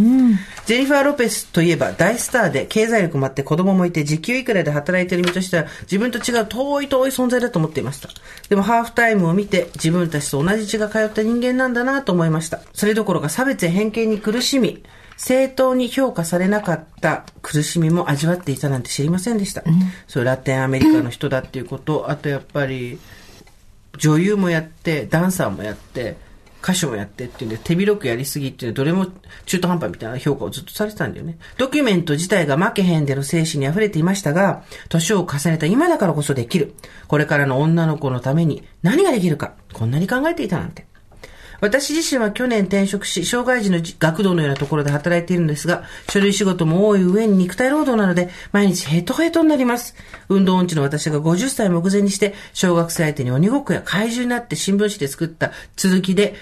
[0.74, 8.08] ェニファー・ロペスといえば大スターで経済力もあって子供もいて時給いくらで働いている身としては自分と違う遠い遠い存在だと思っていました。
[8.48, 12.60] でもハーフタイムを見て自分たちと同じ血が通った人間なんだなと思いました。
[12.72, 14.82] それどころか差別や偏見に苦しみ、
[15.16, 19.62] 正当に評価されなかった苦しみも味わっていたなんて知りませんでした。
[20.08, 22.98] そういうラテンアメリカの人だっていうこと、あとやっぱり
[23.98, 26.16] 女優もやって、ダンサーもやって、
[26.62, 29.06] 歌手もやってっていうんで、手広くやりすぎっていうのはどれも
[29.46, 31.38] 中途半端みたいな評価をずっとされてたんだよね。
[31.56, 36.74] ドキュメント自体が負けへんでの精神に溢れていましたが、年を重ねた今だからこそできる。
[37.08, 40.86] これからの女の子のために何ができるか、こんなに考えていたなんて。
[41.60, 49.94] 私自身は去年転職し、障害児の学童のようなところで働いているんですが、書類仕事も多い上に肉体労働なので、毎日ヘトヘトになります。
[50.28, 56.34] 運動音痴の私が50歳目前にして、小学生相手に鬼ごっこや怪獣になって新聞紙で作った続きで、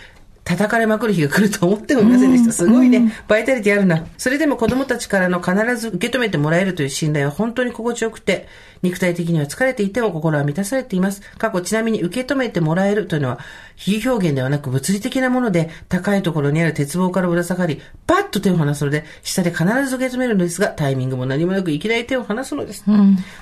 [0.48, 2.52] 叩かれまくる日が来ると思ってもいませんでした。
[2.52, 3.12] すごいね。
[3.28, 4.06] バイタリティあるな。
[4.16, 8.48] それでも子供たちからの必ず受け止めてもらえるという信頼は本当に心地よくて、
[8.80, 11.20] 肉体的には疲れていても心は満たされています。
[11.36, 13.40] 過去ちなみに受け止めてもらえるというのは、
[13.76, 22.84] 非表現ではなく物理的なもので、高いところにある鉄棒からぶら下がり、パッと手を離すので、下で必ず受け止めるのですが、タイミングも何もなくいきなり手を離すのです。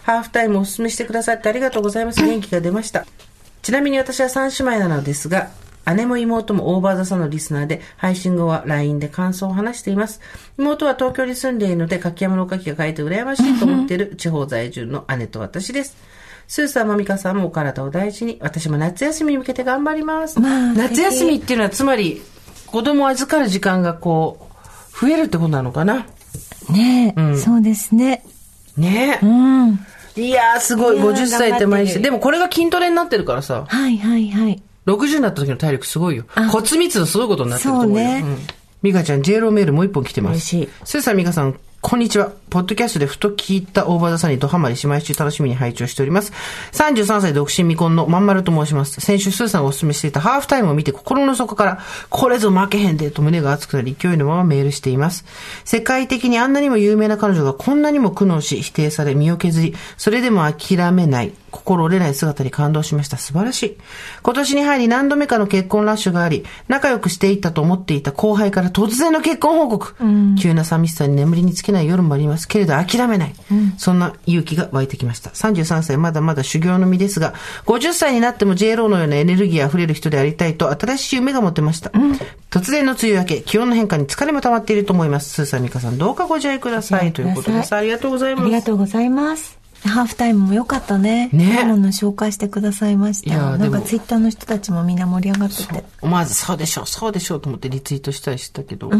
[0.02, 2.20] ハーフタイムをお勧めしてくださってありがとうございます。
[2.20, 3.06] 元気が出ました。
[3.62, 5.50] ちなみに私は三姉妹なのですが、
[5.94, 10.20] 姉も妹もオーバーザさんのリスナーで、配信後は LINE で感想を話しています。
[10.58, 15.96] 妹は東京に住んでいるので、柿山のおかきが書いて羨ましいと思っている地方在住の姉と私です。
[16.48, 20.40] スーさん、まみかさんもお体を大事に、私も夏休みに向けて頑張ります。
[20.40, 22.22] まあ夏休みっていうのは、つまり、
[22.66, 24.48] 子供を預かる時間がこ
[24.94, 26.06] う、増えるってことなのかな
[26.70, 28.24] ねえ、そうですね。
[28.76, 29.26] ねえ。
[29.26, 29.78] うん。
[30.16, 30.96] いやー、すごい。
[30.96, 31.92] いやー50歳手前にして。
[31.92, 33.66] 頑張ってるでもこれが筋トレになってるからさ。
[33.68, 34.62] はいはいはい。
[34.86, 36.24] 60になった時の体力すごいよ。
[36.34, 37.96] あ骨密度すごいことになってると思うよ。
[37.96, 38.38] そうねん
[38.82, 40.32] ミカちゃん、J ローメールもう一本来てます。
[40.32, 42.32] 嬉しいスーさん、ミカさん、こんにちは。
[42.50, 46.32] ポッドキャストでふと聞いた大場田さんにドハマりし毎週楽しみに拝聴しております。
[46.72, 49.00] 33歳独身未婚のまんまると申します。
[49.00, 51.78] 先週スーさんがお勧めしていたハーフタイムを見て心の底から、
[52.10, 55.24] これぞ負けへんでと胸が熱くなり勢いのままメールしています。
[55.64, 63.16] 世界的にあんなにも有名な彼女がこんなにも苦悩し、否定され身を削り、それでも諦めない、心折れない姿に感動しました。
[63.16, 63.76] 素晴らしい。
[64.24, 69.94] 今年に入り何度目かの結婚ラッシュがあり、仲良くしていったと思っていた後輩から突然の結婚報告。
[70.40, 73.34] 急な寂しさに眠りにつけない夜もありますけれど諦めない。
[73.78, 75.30] そんな勇気が湧いてきました。
[75.30, 77.34] 33歳まだまだ修行の身ですが、
[77.66, 81.90] 50歳になっても J ローのようなエネルギー溢れる人でありたいと新しい夢が持てました。
[82.50, 85.30] 突然の梅雨明け、気温の変化に疲れも溜まっていると思います。
[85.30, 87.12] スーさん、ミカさん、どうかご自愛ください。
[87.12, 87.74] ということです。
[87.74, 88.46] ありがとうございあます。
[88.46, 89.58] りがとうございます。
[89.84, 91.28] ハーフタイムも良かったね。
[91.32, 93.56] ねいいもの紹介してくださいました。
[93.56, 95.84] なんかツイッターの人たちもみんな盛り上がってて。
[96.00, 98.90] 思わずそうでしょう、そうでしょうと思ってリツイートしたりしたけど。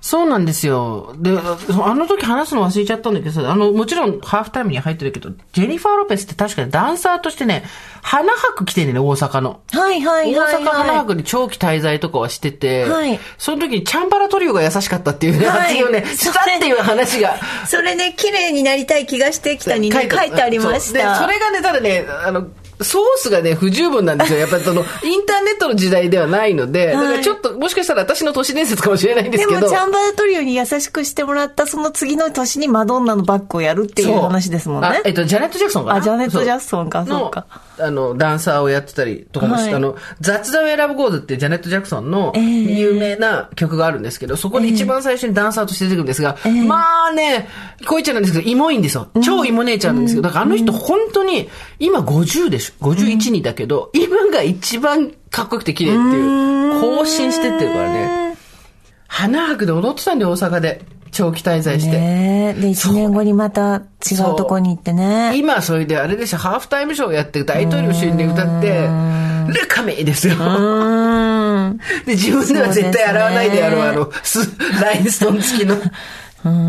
[0.00, 1.14] そうなんですよ。
[1.18, 7.64] で、あの時話すの忘れちゃったんだけどさ、あの、もちろんハーフタイムに入ってるけど、ジェニファー・ロペスって確かにダンサーとしてね、
[8.02, 9.60] 花博来てんね、大阪の。
[9.72, 17.36] はいはいはい、大阪花は博に長期滞在とかはしてて、はいその時にチャンバラトリオが優しかったっていうね、はいをね、したっていう話が。
[17.36, 17.40] い。
[17.66, 21.16] それね、綺麗になりたい気がしてきたにね、書いてありました。
[21.16, 22.46] それがね、ただね、あの、
[22.80, 24.38] ソースがね、不十分なんですよ。
[24.40, 29.60] やっぱりその、インターネットの時代ではないので、だからちょっと、もしかしたら私の都市伝説かもしれないんですけど。
[29.60, 35.00] でも、チャンバートリオに優しくしてもらった、その次の年にマドンナのバッグをやるっていう話ですもんね。
[35.04, 37.46] えっと、ジャネット・ジャクソンかなあ、ジャネット・ジャクソンか、そうか。
[37.78, 47.48] あの、ダンサーをやってたりとかもして、はい、あの、雑談ウェラブゴーズってジャネット・ジャクソンの有名な曲があるんですけど、そこで一番最初にダンサーとして出てくるんですが、えー、まあね、
[47.86, 49.08] こいちゃんなんですけど、イモいんですよ。
[49.24, 58.25] 超イモ姉ちゃんなんですけど、だからあの人本当に、今50でしょ ?51 人だけど、今が一番かっこよくて綺麗っていう、更新してってるからね。
[59.08, 60.82] 花博で踊ってたんだよ、大阪で。
[61.12, 61.98] 長期滞在して。
[61.98, 65.32] ねで、1年後にまた違うとこに行ってね。
[65.36, 68.88] 今、それであれでしょ、ハーフタイムショーやって大統領就任で歌って、
[69.48, 70.34] ルカメイですよ。
[72.04, 74.10] で、自分では絶対洗わないでやろう、あの、
[74.82, 75.76] ラインストーン付きの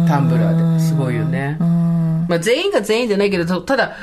[0.07, 0.79] タンブラーで。
[0.79, 1.57] すごいよね。
[1.59, 3.95] まあ、全員が全員じゃないけど、ただ、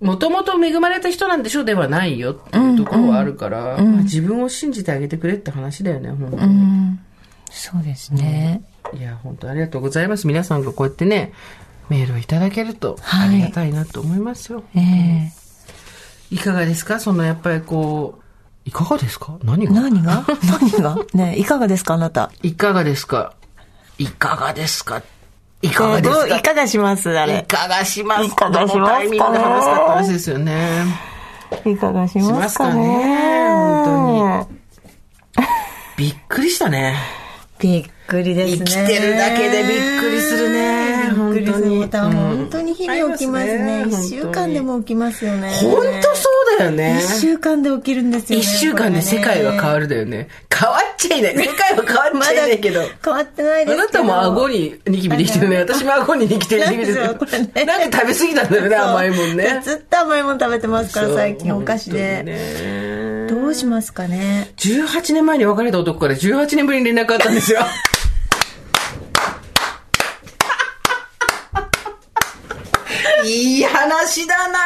[0.00, 6.98] もともと恵まれた人なんでしょではないよっていうところはあるから、まあ、自分を信じてあげてくれって話だよね、本当に。
[7.58, 8.62] そうですね。
[8.92, 10.26] いや、本当ありがとうございます。
[10.26, 11.32] 皆さんがこうやってね、
[11.88, 14.58] メールをいただけるとありがたいなと思いますよ。
[14.74, 17.00] はい、えー、いかがですか？
[17.00, 18.22] そのやっぱりこう、
[18.68, 19.38] いかがですか？
[19.42, 19.72] 何が？
[19.72, 20.24] 何が？
[20.60, 20.96] 何が？
[21.14, 21.94] ねいかがですか？
[21.94, 22.30] あなた。
[22.42, 23.32] いかがですか？
[23.98, 25.02] いかがですか？
[25.62, 26.36] いかがですか？
[26.36, 27.18] いかがします？
[27.18, 27.40] あれ。
[27.40, 28.24] いかがします？
[28.26, 30.84] いかがしますか、ね、タイミングで話すかって話ですよね。
[31.64, 32.38] いかがしますかね？
[32.38, 33.48] しますかね？
[33.84, 34.46] 本
[35.36, 35.46] 当に。
[35.96, 36.96] びっくりしたね。
[37.58, 38.64] びっくりですね。
[38.64, 41.10] 生きてるだけでびっくりするね。
[41.10, 41.86] 本当に。
[41.90, 43.84] 本当に日々起きますね。
[43.88, 45.50] 一、週間でも起きますよね。
[45.62, 47.00] 本当そうだよね。
[47.02, 48.44] 一週間で起きるんですよね。
[48.44, 50.28] 一週間で世界は変わるだよね。
[50.52, 51.36] 変わっちゃいない。
[51.38, 52.82] 世界は変わっちゃいないけど。
[53.04, 55.58] 変わってないですあなたも顎にニキビできてるね。
[55.58, 56.94] 私も顎にニキビできてる。
[56.94, 59.60] なんか食べ過ぎたんだよね、甘いもんね。
[59.64, 63.15] ずっと甘いもん食べてますから、最近お菓子で。
[63.28, 67.60] どうしますかね？18年前に別れた男から18年ぶりに連絡あったんですよ。
[73.24, 74.56] いい話だな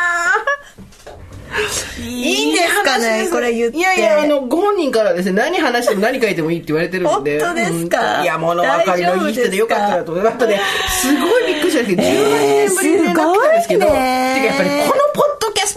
[1.99, 3.29] いいんですかね？
[3.31, 3.79] これ言って。
[3.79, 7.41] いやいや、あの、ご本人からですね、何話しても何書いてもいいって言われてるんで。
[7.43, 10.61] 本当ですか、いや、物分かりのいい人でよかったなと思いましたね。
[10.89, 15.30] すごいびっくりしたんですけど、18年ぶりに連絡来たんですけど、てかやっぱりこのポ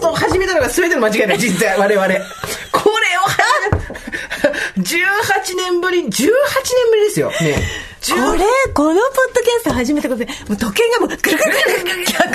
[0.04, 2.06] トを始めたのが全ての間違いない、実際、 我々。
[2.06, 2.20] これを
[4.76, 6.20] 18年ぶり、18年
[6.90, 7.30] ぶりですよ。
[7.30, 7.36] ね。
[7.36, 12.30] これ、このポッドキャスト始めたことで、もう時計がもう、ぐるぐるぐるぐる逆。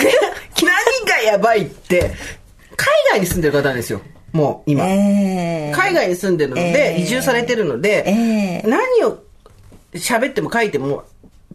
[0.65, 2.11] 何がやばいって、
[2.75, 4.01] 海外に住んでる方なんですよ。
[4.31, 9.19] もう今、えー、海外に住んでるので、えー、移住されてるので、えー、何を
[9.93, 11.03] 喋っても書いても、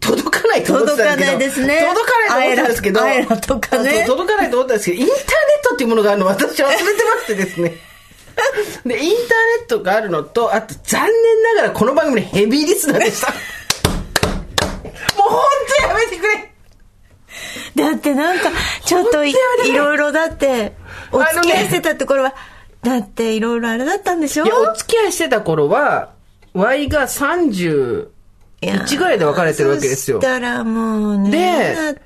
[0.04, 1.26] 届かないと思ってたんですけど。
[1.26, 1.80] 届かないですね。
[1.88, 3.00] 届かないと思ってたんですけど。
[3.36, 4.04] とかね。
[4.06, 7.74] 届かないと思ったんですけど、インターネットっていうものがあるの私は忘れてましてですね。
[8.84, 9.26] で、インター
[9.60, 13.32] ネットがあるのと、あと残念ながらこの番組のヘビーリスナーでした。
[15.16, 15.40] もう本
[15.78, 16.52] 当やめてくれ
[17.76, 18.50] だってなんか、
[18.84, 19.32] ちょっとい
[19.72, 20.74] ろいろだって、
[21.12, 22.34] お付き合いしてたところは、
[22.82, 24.44] だっていろいろあれだったんでしょ？
[24.44, 26.10] いや、お付き合いしてた頃は、
[26.52, 28.08] Y が30、
[28.72, 30.18] 1ぐらいで別れてるわけですよ。
[30.18, 31.30] そしたらもうね。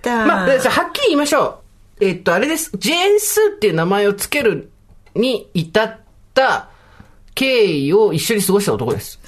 [0.03, 1.63] で、まあ、はっきり言いましょ
[2.01, 2.05] う。
[2.05, 2.71] えっと、あれです。
[2.77, 4.71] ジェーンスーっていう名前を付ける
[5.15, 5.99] に至っ
[6.35, 6.69] た
[7.35, 9.21] 経緯を一緒に過ごした男です。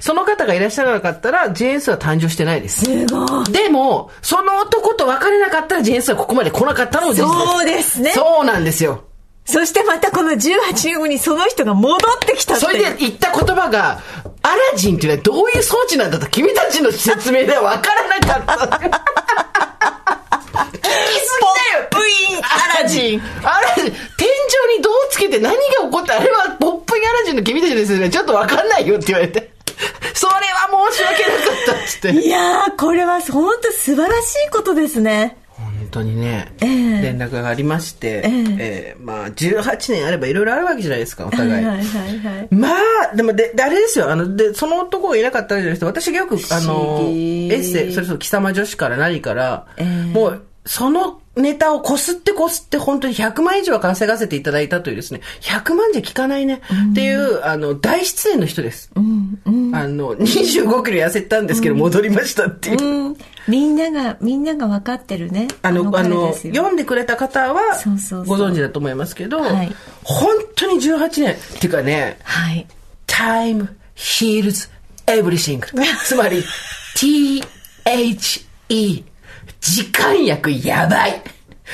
[0.00, 2.84] その方がいらっしゃらなかったら、ジェーンスは誕生してないです。
[2.84, 3.52] すごい。
[3.52, 7.46] でも、その男と別れなかったら、ジェーンスはここまで来なかったのも事実です。
[7.46, 8.10] そうですね。
[8.12, 9.04] そうなんですよ。
[9.44, 14.00] そしてまたこの18年後にその人が戻ってきたそれで言った言葉が、
[14.46, 18.52] アラジンっていうのはどういう装置なんだと君たちの説明では分からなかった。
[18.76, 18.92] 聞き
[21.20, 23.22] すぎだよポップインアラジン。
[23.42, 29.54] アラジン、天井にどうつけて何が起こったあれはポップインアラジンの君たちの説明ちょっと分かんないよって言われて。
[30.12, 32.12] それは申し訳なかったっつって。
[32.26, 35.38] いやー、これは本当素晴らしいことですね。
[35.84, 41.52] 本当にね、えー、連絡がありまして、えー、えー、まあ、18年あればいろいろあるわけじゃないですか、お互い。
[41.52, 42.68] はいはいはい、ま
[43.12, 47.12] あ、でもで、で、あれですよ、あの、で、その男がいなかったわけじゃなくて、私がよく、あの、エ
[47.56, 58.90] ッセイ、それこそ貴様女子から何から、えー、もう、そのネタをこすってこすって本当に100万以上は稼がせていただいたというですね、100万じゃ効かないね、っていう、あの、大出演の人です。
[58.94, 63.16] うんうん、あの、25キロ痩せたんですけど、戻りましたっていう、うん。
[63.48, 65.48] みんなが、みんなが分かってるね。
[65.62, 67.62] あの、あの、読んでくれた方は、
[68.26, 72.66] ご存知だと思いますけど、はい、本当に18年、っていうかね、はい、
[73.06, 74.70] time heals
[75.06, 75.62] everything.
[76.04, 76.42] つまり、
[76.96, 77.44] THE
[79.60, 81.22] 時間薬やばい。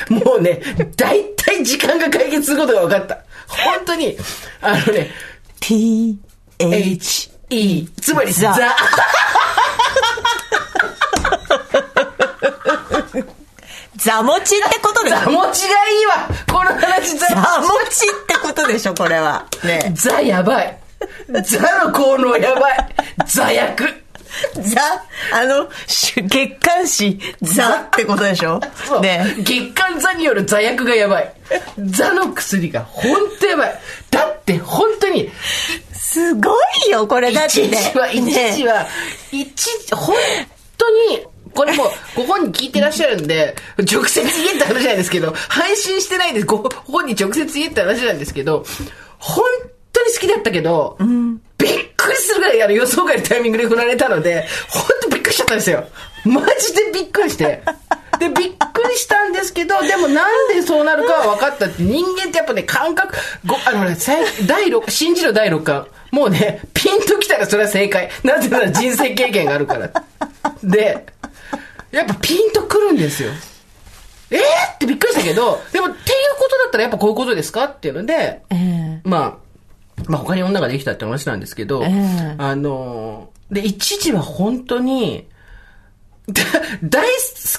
[0.08, 0.60] もうね、
[0.96, 3.24] 大体時間が解決することが分かった。
[3.48, 4.16] 本当に、
[4.60, 5.10] あのね、
[5.60, 6.16] T,
[6.58, 8.54] H, E、つまりザ
[14.02, 14.16] ザ。
[14.16, 15.16] ザ持ちってことでしょ？
[15.16, 19.46] ザ持ちがいいわこの話ザザ持ちってことでしょこれは。
[19.64, 20.78] ねザやばい
[21.44, 22.88] ザの効能やばい
[23.26, 23.84] ザ薬
[24.54, 24.80] ザ、
[25.34, 28.60] あの、し月刊誌、ザってことでしょ？
[28.86, 31.34] そうね月刊ザによる座薬がやばい。
[31.78, 33.80] ザの薬が本当やばい。
[34.10, 35.28] だって本当に、
[35.92, 36.54] すご
[36.86, 37.64] いよ、これだって。
[37.64, 38.22] 一時は、一
[38.54, 38.86] 時は、
[39.32, 40.14] 一時、本
[40.78, 46.46] 当に、これもう、ご本人聞いてらっしゃるんで、直接言えって話なんですけど、配信してないんです。
[46.46, 48.64] ご本人直接言えって話なんですけど、
[49.18, 49.44] 本
[49.92, 50.96] 当に好きだったけど、
[51.58, 55.86] びっくりするぐらいあの予想外のタイミングで振られたので、本当びっくりしちゃったんですよ。
[56.24, 57.62] マジでびっくりして。
[58.18, 63.96] で、びっくりしたんですけど、でもなんでそうなるかは分かったって、人間ってやっぱね、感覚、ごあのね、
[64.46, 65.86] 第六、信じる第六感。
[66.10, 68.10] もうね、ピンときたらそれは正解。
[68.24, 69.90] なぜなら人生経験があるから。
[70.62, 71.06] で、
[71.92, 73.30] やっぱピンとくるんですよ。
[74.30, 74.40] えー？
[74.74, 76.00] ってびっくりしたけど、 でも、っていう
[76.38, 77.64] ことだったらやっぱこういうことですか？
[77.64, 79.00] っていうので、ええ。
[79.04, 79.38] ま
[79.98, 82.34] あ、まあ他に女ができたって話なんですけど、ええ。
[82.38, 85.26] あのー、で、一時は本当に、
[86.28, 86.42] だ
[86.84, 87.08] 大好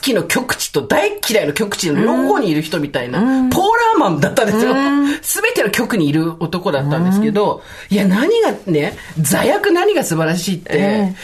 [0.01, 4.73] きの極地と大嫌いの極地の両方にいる人みたいな、ポーラーマンだったんですよ。
[5.21, 11.15] すべての極にいる男だったんですけど、いや、何がね、座薬何が素晴らしいって、え。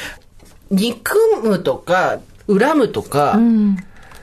[0.72, 3.40] 憎むとか、恨むとか、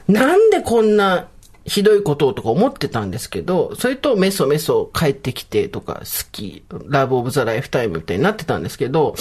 [0.08, 1.28] なんでこんな
[1.64, 9.14] ひどいことをとか思ってたんですけど、それとメソメソ帰ってきてとか、好き、ラブオブザライフタイムみたいになってたんですけど、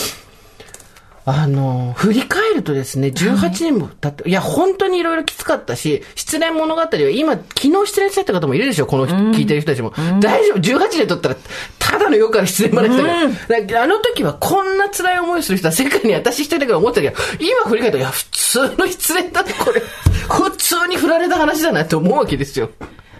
[1.25, 9.93] あの、振り返るとですね、18年も経って、いや、本当にいろいろきつかったし、失恋物語は今、昨日失恋しちゃった方もいるでしょ、この人、聞いてる人たちも。
[10.19, 11.35] 大丈夫、18年経ったら、
[11.79, 13.29] ただのよくある失恋話だから。
[13.61, 19.81] だからあの時はこんな辛い思いする人は世界に私一人だから思ってたけど、今振り返ると、いや、普通の失恋だってこれ、
[20.29, 22.69] 普通に振られた話だなって思うわけですよ。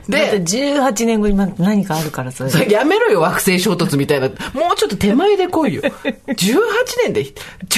[0.07, 2.49] で、18年後にま何かあるから、それ。
[2.49, 4.27] それやめろよ、惑星衝突みたいな。
[4.27, 4.33] も
[4.73, 5.81] うちょっと手前で来いよ。
[6.27, 6.59] 18
[7.03, 7.33] 年で、ち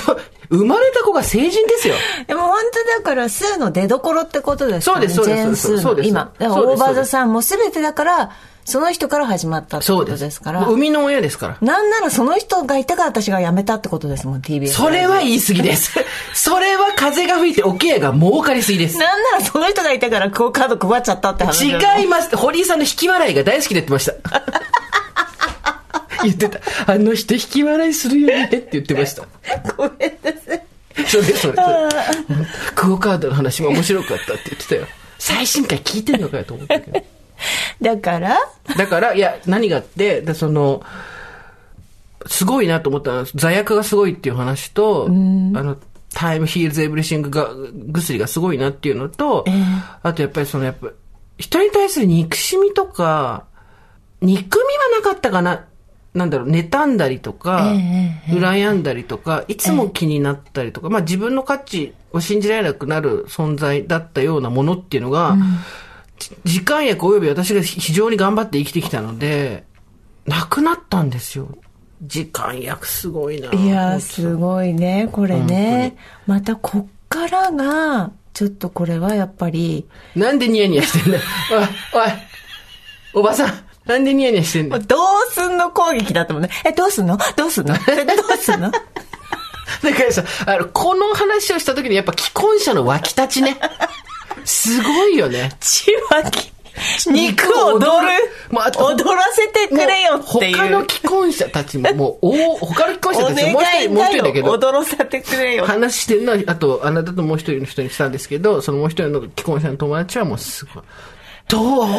[0.08, 0.18] ょ、
[0.50, 1.96] 生まれた子が成人ですよ。
[2.28, 5.00] でも本当だから、数の出所ってことですよね。
[5.00, 6.34] そうですそうですそうですの今。
[6.40, 8.32] オーバーザさんも全てだから、
[8.66, 10.24] その人から始まったってことそうです。
[10.24, 10.66] ですから。
[10.66, 11.58] 生みの親ですから。
[11.62, 14.70] なんならその人がいたから私が辞めたってことですもん、TBS。
[14.70, 15.94] それは言い過ぎです。
[16.34, 18.98] それは風が吹いて桶屋が儲かりすぎです。
[18.98, 21.68] なんならその人がいたから、クオカード配っちゃったって話。
[21.68, 22.36] 違います。
[22.36, 24.14] 堀井さんの引き笑いが大好きで言ってました。
[26.24, 26.60] 言ってた。
[26.88, 29.26] あの人引き笑いするよねって言ってました。
[29.78, 30.62] ごめんなさい。
[31.08, 31.56] それそれそれ。
[32.74, 34.88] クオカードの話も面白かったって言ってたよ。
[35.20, 37.06] 最新回聞いてんのかよと思ったけど。
[37.82, 38.38] だから、
[38.78, 40.84] だから、いや、何があって、でその、
[42.28, 45.78] すごいなと思ったのは、座薬がすごいっていう話と、あの、
[46.14, 47.50] タイムヒールズエブリシングが、
[47.94, 49.46] 薬がすごいなっていうのと、
[50.02, 50.90] あとやっぱりその、やっぱ、
[51.38, 53.46] 人に対する憎しみとか、
[54.22, 55.66] 憎みはなかったかな、
[56.14, 57.74] なんだろう、妬んだりとか、
[58.28, 65.42] 羨んだりとか、いつも気になったりとか、まあ自分の価値を信じられなくなる存在だったようなものっていうのが、じ
[66.44, 69.66] 時間薬及び私が非常に頑張って生きてきたので、
[70.26, 71.50] なくなったんですよ。
[72.02, 73.52] 時間薬すごいな。
[73.52, 75.96] いやー、すごいね、これね。
[76.28, 81.24] また、こっからが、ちょっとこれはやっぱり、なんでニヤニヤしてんだよ。
[81.94, 82.12] おい、おい、
[83.22, 83.54] おばさん、
[83.86, 84.84] なんでニヤニヤしてんだよ。
[84.84, 86.50] どうすんの攻撃だったもんね。
[86.66, 87.18] え、どうすんの？
[87.38, 87.76] どうすんの？
[87.76, 88.72] え どうすんの？
[88.72, 88.80] だ
[89.94, 93.58] からさ、あの、この話をした時にやっぱ既婚者の湧き立ちね。
[94.44, 95.52] すごいよね。
[95.60, 96.56] ちわき。
[97.08, 98.12] 肉踊る
[98.52, 100.58] 踊らせてくれよっていう。
[100.58, 104.52] 他の既婚者たちも、もう、お他の既婚者おたち願ももう一人、もう一人だけど。
[104.52, 105.66] 踊らせてくれよ。
[105.66, 110.84] 話してるのは、あと、あなたともう一人の人にしたんですけど、そのもう一人の既婚者の友達はもうすごい、
[111.48, 111.92] どう、おいおい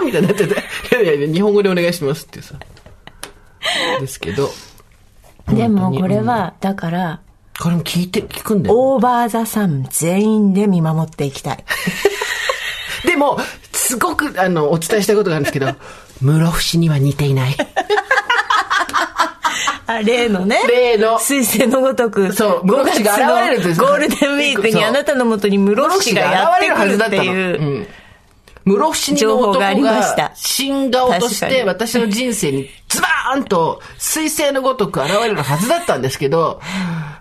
[0.00, 0.54] おいみたいになってて、
[1.02, 2.54] いやいや、日本語でお願いしますってさ。
[4.00, 4.50] ですけど。
[5.48, 7.20] でもこれは、だから、
[7.60, 8.94] これも聞いて、聞くんだよ。
[8.94, 11.64] オーバーザさん全員で見守っていきたい。
[13.04, 13.38] でも、
[13.72, 15.74] すごく、あの、お伝えしたいことがあるんですけど、
[16.22, 17.56] 室伏には似ていない。
[19.86, 20.58] あ、例のね。
[20.68, 22.32] 例の水星のごとく。
[22.32, 27.60] そう5室伏が現れるんですゴールデンウィークにあなたのもとに室伏がやってくるっていう。
[27.60, 27.86] うん
[28.62, 36.60] 室伏にの男情報がありましたが新顔として私の人生にズバーンと彗星のごとく現れるはずだったんですけど、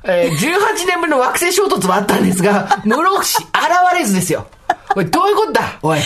[0.10, 4.48] えー18年ぶりの惑星衝突はあったんですが、 室伏現れずですよ。
[4.96, 5.78] おい、どういうことだ？
[5.84, 6.00] おい。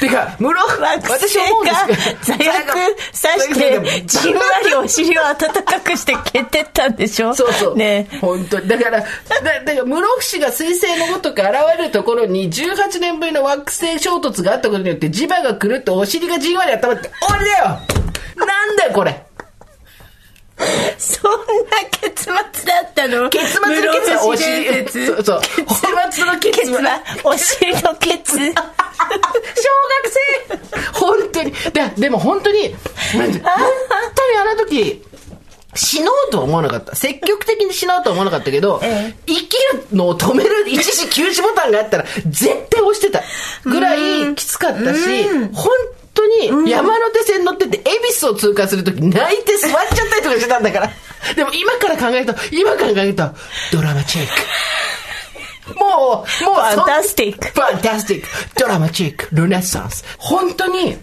[0.00, 7.32] てか、室惑私星思うんですけどが座薬さして、じんわりお尻を温かくして蹴ってったんでしょ？
[7.34, 7.76] そうそう。
[7.76, 8.66] ね本当に。
[8.68, 9.06] だから、だ
[9.40, 10.06] だから、室
[10.38, 17.64] 伏が彗星のごとく現れるところに、18年ぶりの惑星衝突があったことによって、磁場が狂ってお尻がじんわり温まって、終わりだよ
[18.44, 19.22] なんだよ、これ
[20.98, 22.42] そんな結末だ
[22.82, 23.28] ったの？
[23.30, 25.06] 結末の結末はお室尻。
[25.06, 25.40] そうそう。
[25.40, 25.80] 結
[26.12, 26.76] 末の結末。
[27.24, 28.36] お尻のケツ。
[28.38, 28.54] 小学
[30.52, 30.58] 生
[30.92, 31.52] 本当に。
[31.52, 32.74] ででも本当に、
[33.12, 33.42] 本当に
[34.38, 35.02] あの時、
[35.74, 36.94] 死のうとは思わなかった。
[36.96, 43.22] 積極的に死のうとは思わなかったけど、え生きるのを止める一時休止ボタンがあったら、絶対押してた。
[43.64, 45.70] ぐらいきつかったし、本
[46.50, 50.90] 当に山手線乗ってて、恵比寿を通過するとき泣いて座っちゃったりとかしてたんだから。
[51.34, 53.30] でも今から考えると、今から考えると、
[53.72, 55.78] ドラマチック。
[55.78, 58.28] もう、もう、ファンタスティックファンタスティック。
[58.58, 59.28] ドラマチック。
[59.32, 60.04] ルネッサンス。
[60.18, 60.96] 本当に、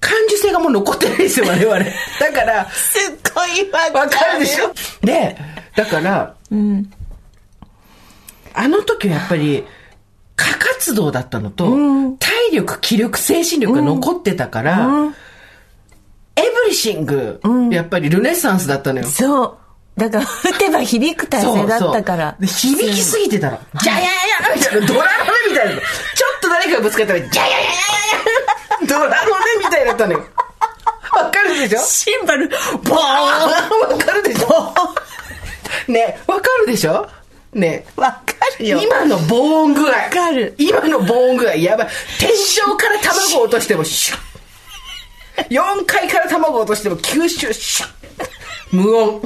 [0.00, 1.78] 感受性がもう残ってないですよ、我々。
[1.78, 4.72] だから、すっごいわわかるでしょ？
[5.04, 5.36] で、
[5.76, 6.34] だから、
[8.54, 9.64] あの時はやっぱり、
[10.38, 11.66] 過活動だったのと、
[12.20, 14.88] 体力、気力、精神力が残ってたから、
[16.36, 17.40] エブリシング、
[17.72, 19.06] やっぱりルネッサンスだったのよ。
[19.08, 19.58] そう。
[20.00, 22.36] だから、打てば響く体勢だったから。
[22.38, 23.58] で響きすぎてたの。
[23.82, 24.10] じゃややや
[24.54, 25.72] みたいな、ドラのねみたいな。
[25.72, 27.68] ちょっと誰かがぶつかったら、じゃやややや
[28.86, 29.14] ドラのね
[29.58, 30.24] みたいだったのよ。
[31.16, 34.74] わかるでしょシンバル、ボーンわかるでしょ
[35.90, 37.08] ねわかるでしょ
[37.54, 38.80] ねわかるよ。
[38.82, 39.90] 今の防音具合。
[39.90, 41.88] わかる今の防音具合、やばい。
[42.18, 45.48] 天井から卵を落としても、シュッ。
[45.48, 47.90] 4階から卵を落としても、吸収、シュッ。
[48.72, 49.22] 無音。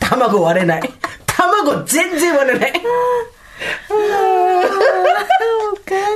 [0.00, 0.90] 卵割れない。
[1.26, 2.72] 卵全然割れない。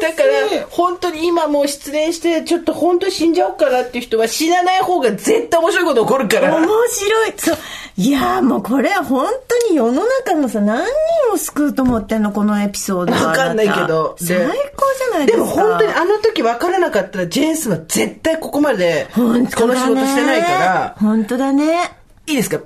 [0.01, 6.57] だから、本当に今もう失恋して、ちょっと本当に死んじゃおうかなっていう人は死なない方が絶対面白いこと起こるから。
[6.57, 7.35] 面白い。
[7.37, 7.57] そう。
[7.99, 10.91] いやーもうこれは本当に世の中のさ、何人
[11.33, 14.17] を救うと思ってんのこのエピソードはわかんないけど。
[14.19, 14.37] 最
[14.77, 15.45] 高じゃないでですか。
[15.45, 21.91] も本当にあの時分からなかったら、ジェーンスは絶対ここまで、この仕事してないから、本当だね。
[22.27, 22.61] いいですか？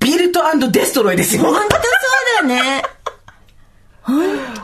[0.00, 1.44] ビルトデストロイですよ。
[1.44, 1.82] 本当そ
[2.44, 2.82] うだね。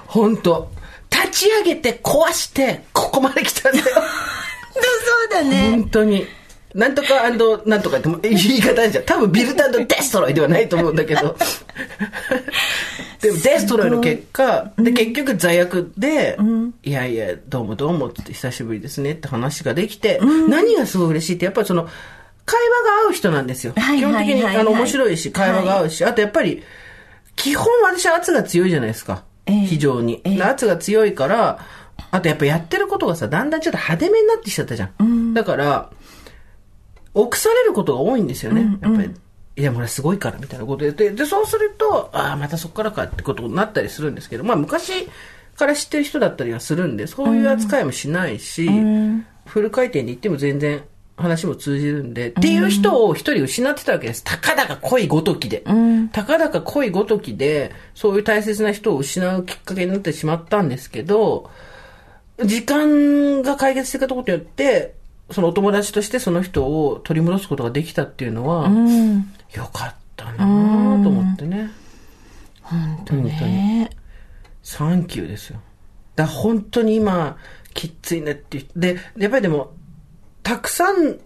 [0.07, 0.70] 本当
[1.11, 3.84] 立ち上げて壊して、ここまで来たんだよ。
[4.72, 4.80] そ
[5.28, 5.70] うだね。
[5.70, 6.26] 本当に。
[6.74, 9.05] なんとかなんとかっても言い方じゃん。
[9.05, 11.36] 多分ビルトデストロイではないと思うんだけど。
[13.20, 16.38] でもデストロイの結果、で結局罪悪で、
[16.84, 21.88] いやいや、どうもどうもって久しぶりですねって話ができて、何がすごい嬉しいって、やっぱりその、
[22.47, 23.72] 会話が合う人なんですよ。
[23.76, 26.62] はい基本的にはいはいはいあの面白いし、会話が合うし、あとやっぱり、
[27.34, 29.24] 基本私は圧が強いじゃないですか。
[29.51, 30.20] ええ非常に。
[30.24, 31.59] ええ圧が強いから、
[32.11, 35.34] あとやっぱやってることがさ、だんだんちょっと派手めになってきちゃったじゃん。
[35.34, 35.90] だから、
[37.14, 38.78] 臆されることが多いんですよね。
[38.80, 39.11] やっぱり。
[39.57, 40.92] いや、もう俺すごいから、みたいなことで。
[40.92, 45.09] で、でそうすると、ああ、またそこからかってことになったりするんですけど、まあ昔
[45.57, 48.68] から知ってる人だったりはするんで、そういう扱いもしないし、
[49.46, 50.82] フル回転で言っても全然
[51.20, 54.24] 話も通じるんで、っていう人を一人失ってたわけです。
[54.24, 55.64] たかだか濃いごときで。
[56.12, 61.50] たかだか濃いごときで、そういう大切な人を失うきっかけになってしまったんですけど、
[62.44, 64.94] 時間が解決していくことによって、
[65.30, 68.68] そのお友達としてその人を取り戻すことができたっていうのは、
[69.54, 71.70] よかったなぁと思ってね。
[72.62, 73.24] 本当に。
[73.24, 73.90] ね
[74.62, 75.60] サンキューですよ。
[76.16, 77.36] だ本当に今、
[77.74, 78.64] きっついねって。
[78.76, 79.72] で、やっぱりでも、
[80.43, 81.18] たくさん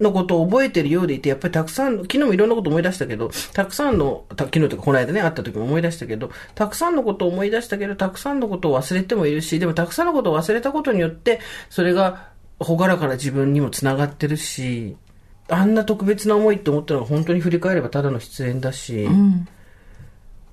[0.00, 12.28] のことを覚えてるようでいて、やっぱりたくさん、昨日もいろんなこと思い出したけど、たくさんの、た昨日とかこの間ね、会った時も思い出したけど、たくさんのことを思い出したけど、たくさんのことを忘れてもいるし、でもたくさんのことを忘れたことによって、それが、
[12.60, 14.96] ほがらかな自分にもつながってるし、
[15.48, 19.08] あんな特別な思いって思ったのが本当に振り返ればただの失恋だし、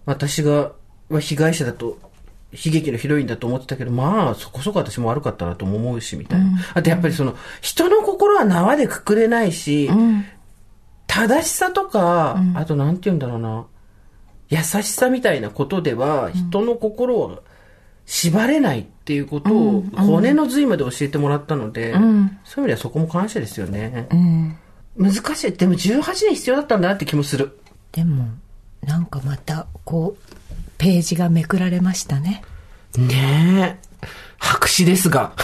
[0.05, 0.71] 私が
[1.09, 1.97] は被害者だと
[2.55, 9.89] 悲劇のヒロインだと思ってたけどまあそこそこ私も悪かったなとも思うしみたいな、あとやっぱりその人の心は縄でくくれないし、
[11.07, 13.65] 正しさとか、あとなんて言うんだろうな。
[14.47, 17.39] 優しさみたいなことでは人の心は
[18.05, 24.07] 縛れないっていうことを骨の髄まで教えてもらったので、そういう意味ではそこも感謝ですよね、
[24.97, 25.51] 難しい。
[25.53, 27.57] でも18年必要だったんだなって気もする。
[27.91, 28.27] でも、
[28.85, 30.44] なんかまた、こう、
[30.77, 32.43] ページがめくられましたね。
[32.97, 33.87] ねえ
[34.39, 35.33] 白紙ですが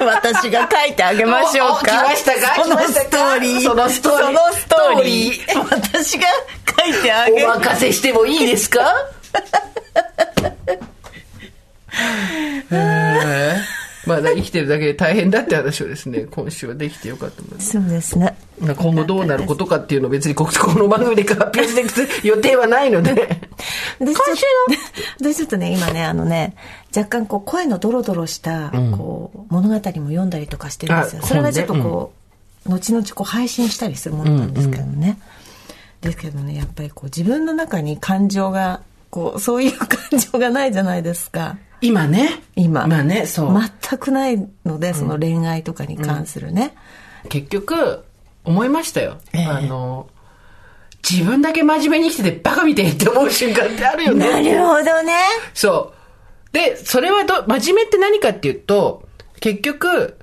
[0.00, 1.86] 私が書いてあげましょうか。
[1.86, 2.62] 来ましたか？
[2.62, 3.62] そのストーリー。
[3.62, 6.26] そのストーリーそのストーリー私が
[6.84, 7.60] 書いてあげおる。
[7.60, 8.80] 任せしてもいいですか？
[14.06, 17.72] まだ生きてるだけで大変だって話をですね、今週はできてよかったと思います。
[17.72, 18.36] そうですね。
[18.60, 23.14] まあ今後どうなることかっていうのを別にここの番組で発表していく予定はないので。
[23.14, 24.14] で、ちょっ
[25.18, 26.56] と、でちょっとね、今ね、あのね、
[26.94, 31.22] 若干こう、声のドロドロした、こう、物語も読んだりとかしてるんですよ。
[31.24, 32.12] あそれがちょっとこ
[32.66, 35.18] う、後々こう、配信したりするものなんですけどね。
[36.00, 38.80] ですけどね、やっぱりこう、自分の中に感情が、
[39.10, 39.88] こう、そういう感
[40.18, 41.58] 情がないじゃないですか。
[41.80, 42.42] 今ね？
[42.54, 42.86] 今。
[42.86, 43.60] まあね、そう。
[43.88, 46.74] 全くないので、その恋愛とかに関するね。
[47.28, 48.04] 結局、
[48.46, 49.18] 思いましたよ。
[49.34, 50.08] ええあの、
[51.08, 54.30] 自分だけ真面目に生きててバカみてえって思う瞬間ってあるよね。
[54.30, 55.14] なるほどね。
[55.52, 55.92] そ
[56.52, 56.52] う。
[56.52, 59.06] で、それはど、真面目って何かっていうと、
[59.40, 60.16] 結局、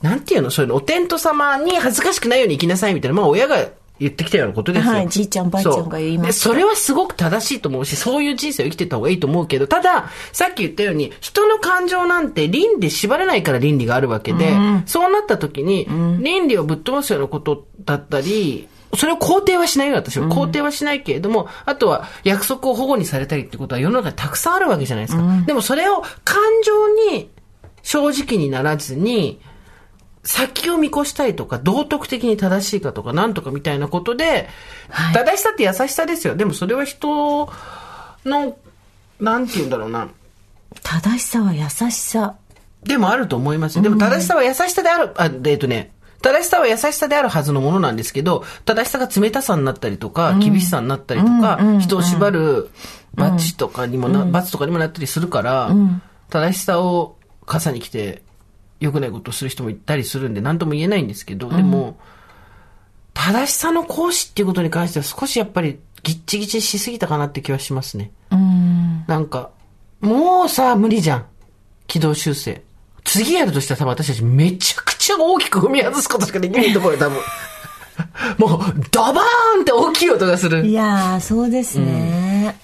[0.00, 0.50] なんていうの？
[0.50, 3.66] そういうの、お天道様に恥ずかしくないように生きなさいみたいな、まあ親が
[4.00, 4.92] 言ってきたようなことですよ。
[4.92, 15.86] はいじいちゃんばあちゃんが言いましたそれはすごく正しいと思うし、そういう人生を生きてた方がいいと思うけど、ただ、さっき言ったように、人の感情なんて倫で縛れないから倫理があるわけで、そうなった時に、
[16.20, 20.28] 倫理をぶっ飛ばすようなことだったり、それを肯定はしないよ、私は。
[20.28, 25.22] 肯定はしないけれども、あとは約束を保護にされたりってことは世の中にたくさんあるわけじゃないですか。
[25.46, 27.30] でもそれを感情に
[27.82, 29.40] 正直にならずに、
[30.28, 34.46] 先を見越したいとか、道徳的に正しいかとか、なんとかみたいなことで、
[34.90, 36.36] はい正しさって優しさですよ。
[36.36, 37.50] でもそれは人
[38.26, 38.58] の、
[39.18, 40.08] なんて言うんだろうな。
[40.82, 42.36] 正しさは優しさ。
[42.82, 43.82] でもあると思いますよ。
[43.82, 52.68] でも正しさは優しさである、あ、でえっとね、正しさは優しさであるはずのものなんですけど、正しさが冷たさになったりとか、厳しさになったりとか、人を縛る
[53.14, 55.70] バッチとかにもな、罰とかにもなったりするから、
[56.28, 57.16] 正しさを
[57.46, 58.27] 傘に来て、
[58.80, 61.98] 良くないことをする人もいたりするんで、何とも言えないんですけど、でも、
[63.14, 68.12] 正しさの行使っていうことに関しては少しやっぱりギッチギチしすぎたかなって気はしますね。
[68.30, 69.04] うん。
[69.06, 69.50] なんか、
[70.00, 71.26] もうさ、無理じゃん。
[71.86, 72.62] 軌道修正。
[73.04, 77.18] 次やるとしたら多分私たちめちゃくちゃ大きく踏み外すことしかできないと思うよ、多分。
[78.38, 78.60] もう、
[78.90, 80.70] ドバーンって大きい音がすいる。
[80.70, 82.56] やー、そうですね。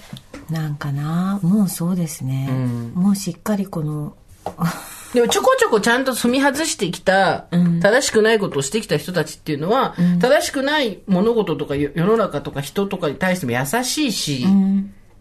[0.51, 2.49] なんかな、もうそうですね。
[2.95, 4.15] もうしっかりこの、
[5.15, 7.47] でもちょこちょこちゃんと踏み外してきた、
[7.81, 14.45] 正しくないことをしてきた人たちっていうのは、正しくない物事とか世世の中とか人とかに対しても優しいし、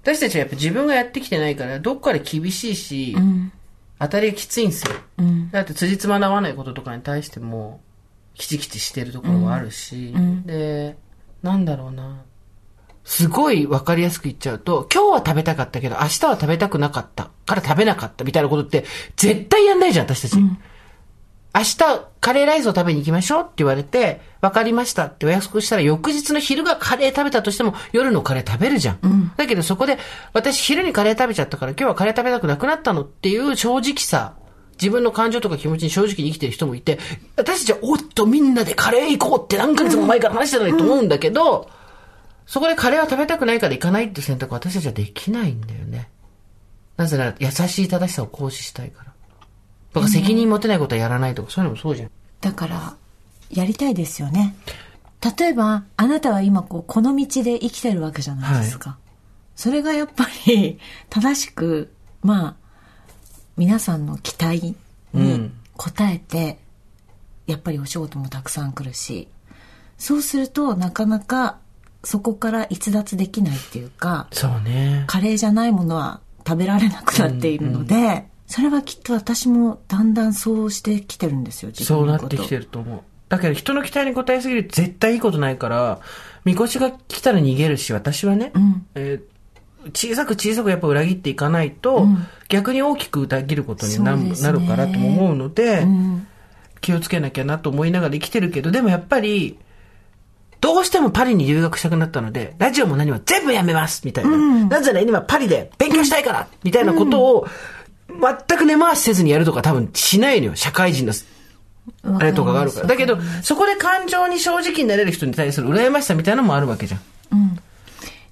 [0.01, 3.15] 私たちはやっぱ自分がやってきてないから、どっかで厳しいし、
[3.99, 4.95] 当たりがきついんですよ。
[5.51, 7.79] だって辻褄の合わないこととかに対しても、
[8.33, 10.11] キチキチしてるところもあるし、
[10.45, 10.97] で、
[11.43, 12.23] なんだろうな。
[13.03, 18.85] すごいわかりやすく言っちゃうと、今日は食べたかったけど、明日は食べたくなかったから食べなかったみたいなことって、
[19.17, 20.37] 絶対やんないじゃん、私たち。
[21.55, 21.77] 明日、
[22.19, 29.33] カレーライスを食べに行きましょうって言われて、わかりましたってお約束したら、翌日の昼がカレー食べたとしても、夜のカレー食べるじゃん。
[29.37, 29.99] だけどそこで、
[30.33, 34.33] 私昼にカレー食べちゃったから、今日はカレー食べたくなくなったのっていう正直さ、
[34.81, 36.97] 自分の感情とか気持ちに正直に生きてる人もいて、
[37.35, 41.69] 私たちは、おっとみんなでカレー行こうって何ヶ月も前から話してたのにと思うんだけど、
[42.45, 46.09] そこでカレーは食べたくないから行かないって選択は私たちはできないんだよね。
[46.97, 49.13] なぜなら、優しい正しさを行使したいから。
[49.93, 52.11] とか、責任持てないことはやらないとか、そういうのもそうじゃん。
[52.41, 52.95] だから、
[53.49, 54.55] やりたいですよね。
[55.37, 58.97] 例えば、あなたは今こう、この道で生きてるわけじゃないですか。
[59.55, 60.79] それがやっぱり、
[61.09, 62.55] 正しく、まあ、
[63.55, 64.75] 皆さんの期待
[65.13, 66.59] に応えて、
[67.47, 69.27] やっぱりお仕事もたくさん来るし、
[69.97, 71.59] そうすると、なかなか、
[72.03, 75.03] そこから逸脱できないっていうか、そうね。
[75.07, 82.35] カレーじゃないものは食べられなくなっているので、それはきっと私もだんだんそうしてきてるんですよ、自そう分のこと。
[82.35, 83.01] なってきてると思う。
[83.29, 85.99] だけど人の期待に応えすぎると絶対いいことないから、
[86.45, 88.51] みこしが来たら逃げるし、私はね、
[88.95, 89.33] えー
[89.93, 92.07] 小さく小さくやっぱ裏切っていかないと、
[92.47, 95.85] 逆に大きく裏切ることにな,、ねなるからとも思うので、
[96.79, 99.57] 気をつけなきゃなと思いながら生きてるけど、でもやっぱり、
[100.63, 104.37] どうしてもパリに留学したくなったので、ラジオも何も全部やめますみたいな。
[104.69, 107.47] なぜなら今パリで勉強したいからみたいなことを、
[108.07, 110.55] 全く根回しせずにやるとか多分しないのよ。
[110.55, 111.11] 社会人の
[112.17, 112.87] あれとかがあるから。
[112.87, 117.01] だけど、そこで感情に正直になれる人に対する羨ましさみたいなのもあるわけじゃん。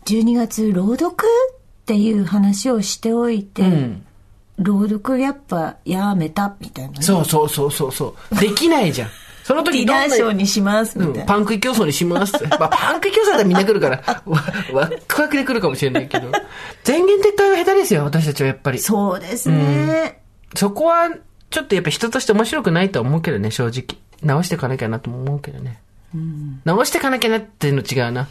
[0.06, 1.56] 12月朗読っ
[1.86, 4.06] ていう話をしておいて、ん
[4.58, 8.36] 朗読やっぱやめたみたいなね、そうそうそうそうそう。
[8.40, 9.10] できないじゃん。
[9.52, 12.34] そのディ時どんなナーショーにしますみたいな、うんパン食い競争にします。
[12.47, 14.43] まあ、パン食い競争だったらみんな来るから、わ、
[14.74, 16.32] わっくわくで来るかもしれないけど。
[16.88, 18.80] 前言撤回は下手ですよ、私たちはやっぱり。
[18.80, 20.22] そうですね、
[20.56, 21.10] そこは、
[21.49, 23.99] ちょっとやっぱ人として面白くないとは思うけどね、正直。
[24.24, 25.82] 直していかなきゃなとも思うけどね。
[26.64, 28.28] 直していかなきゃなっていうの違うな。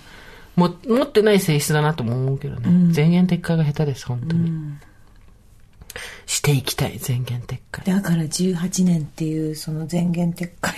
[0.56, 2.92] も、持ってない性質だなとも思うけどね。
[2.94, 4.52] 前言撤回が下手です、本当に。
[6.26, 7.84] していきたい、全言撤回。
[7.84, 10.74] だから18年っていうその前言撤回。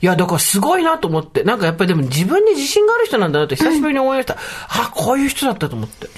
[0.00, 1.42] いや、だからすごいなと思って。
[1.44, 4.36] なんかやっぱりでも自分に自信がある人なんだなって久しぶりに思いました。
[4.68, 6.08] あ、こういう人だったと思って。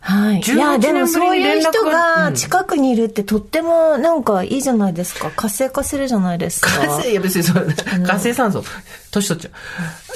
[0.00, 0.36] はい。
[0.36, 5.30] い18や、でもそういう人が近くにいるってとってもなんかいいじゃないですか。
[5.34, 6.70] 活性化するじゃないですか。
[6.70, 7.66] 活性、いや別にそう、
[8.06, 8.62] 活性酸素、
[9.10, 9.50] 年取っちゃ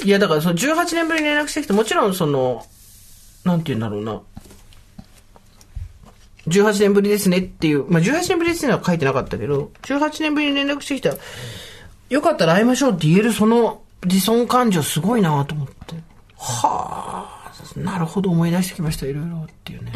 [0.02, 0.06] う。
[0.06, 2.66] いや、だからその18年ぶりに連絡してきて、もちろんその、
[3.44, 4.20] なんて言うんだろうな。
[6.48, 11.14] 18年ぶりですねっていう、まあ、18年ぶりですねは書いてなかったけど、18年ぶりに連絡してきた、
[12.08, 15.74] よかったら会いましょうって言えるその自尊感情すごいなと思って。
[16.36, 19.92] はあ、なるほど思い出してきました、いろいろっていうね。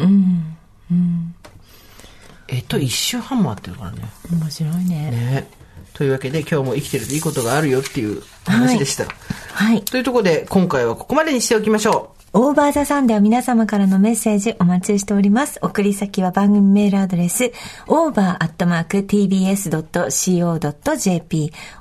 [2.48, 4.02] えっと、一週半もあってるからね。
[4.30, 5.10] 面白いね。
[5.10, 5.50] ね。
[5.94, 9.06] というわけで、今日も生きてるといいことがあるよっていう話でした。
[9.54, 9.82] はい。
[9.82, 15.58] というところで、今回はここまでにしておきましょオーバーザサンでは皆様からのメッセージお待ちしております。
[15.60, 17.52] 送り先は番組メールアドレス、
[17.86, 18.32] over.tbs.co.jp、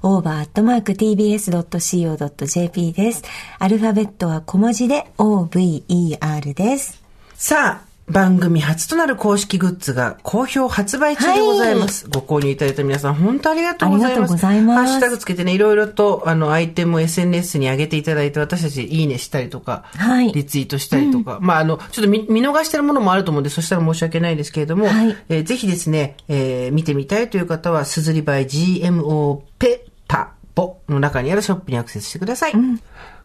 [0.04, 0.52] over.tbs.co.jp
[2.92, 3.24] です。
[3.60, 7.02] アルファベットは小文字で over です。
[7.36, 12.10] さあ、番組初となる公式グッズが好評発売中でございます。
[12.10, 14.12] ご購入いただいた皆さん、本当ありがとうございます。
[14.12, 32.54] ありがとうございますハッシュタグつけてね、いろいろと、あの、アイテムを SNS に上げていただいて、私たちいいねしたりとか、はいリツイートしたりとか、まあ、あの、ちょっと見見逃してるものもあると思うんで、そしたら申し訳ないですけれども、はいえーぜひですね、えー見てみたいという方は、すずりバイ GMO ペタポの中にあるショップにアクセスしてください。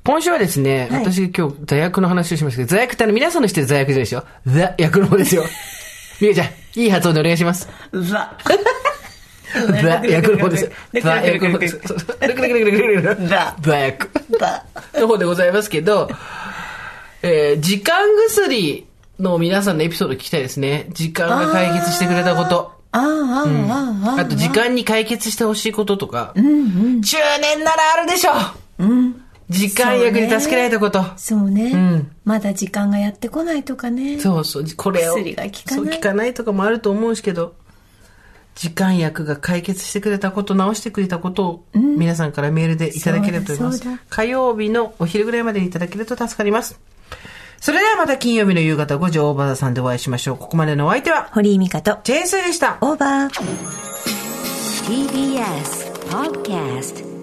[0.07, 4.25] 今週はですね、はい私今日座薬の話をしましたけど、座薬ってあの皆さんの知ってる座薬じゃないですよ。
[4.47, 5.43] 座薬の方ですよ。
[6.23, 6.47] みゆちゃん、
[6.77, 7.69] いい発音でお願いします。
[7.93, 8.33] ザ。
[9.53, 10.71] 座薬の方ですよ。
[11.03, 11.81] 座薬の方です
[13.61, 14.11] 座薬。
[14.39, 14.65] ザ。
[14.95, 16.09] の方でございますけど、
[17.23, 18.87] えー時間薬
[19.19, 20.87] の皆さんのエピソード聞きたいですね。
[20.91, 22.73] 時間が解決してくれたこと。
[22.93, 24.21] ああ、ああ、ああ。
[24.21, 26.33] あと時間に解決してほしいこととか。
[26.37, 26.43] 中
[27.41, 28.31] 年ならあるでしょ
[29.49, 31.05] 時間役に助けられたこと。
[31.17, 34.19] そうね、んまだ時間がやってこないとかね。
[34.19, 35.15] そうそう、これを。
[35.15, 37.55] 薬が効かないそう、効かないとかもあると思うんですけど、
[38.57, 44.03] 時間薬が解決してくれたこと、直してくれたことを、皆さんからメールでいただければと思いますそうだそうだ。
[44.09, 46.81] 火曜日のお昼ぐらいまでにいただけると助かります。
[47.61, 50.37] それではまた金曜日の夕方5時、大場さんでお会いしましょう。
[50.39, 52.79] ここまでのお相手は、堀井美香と、ジェーンスーでした。
[52.81, 53.77] オーバー。
[54.87, 57.16] TBS Podcast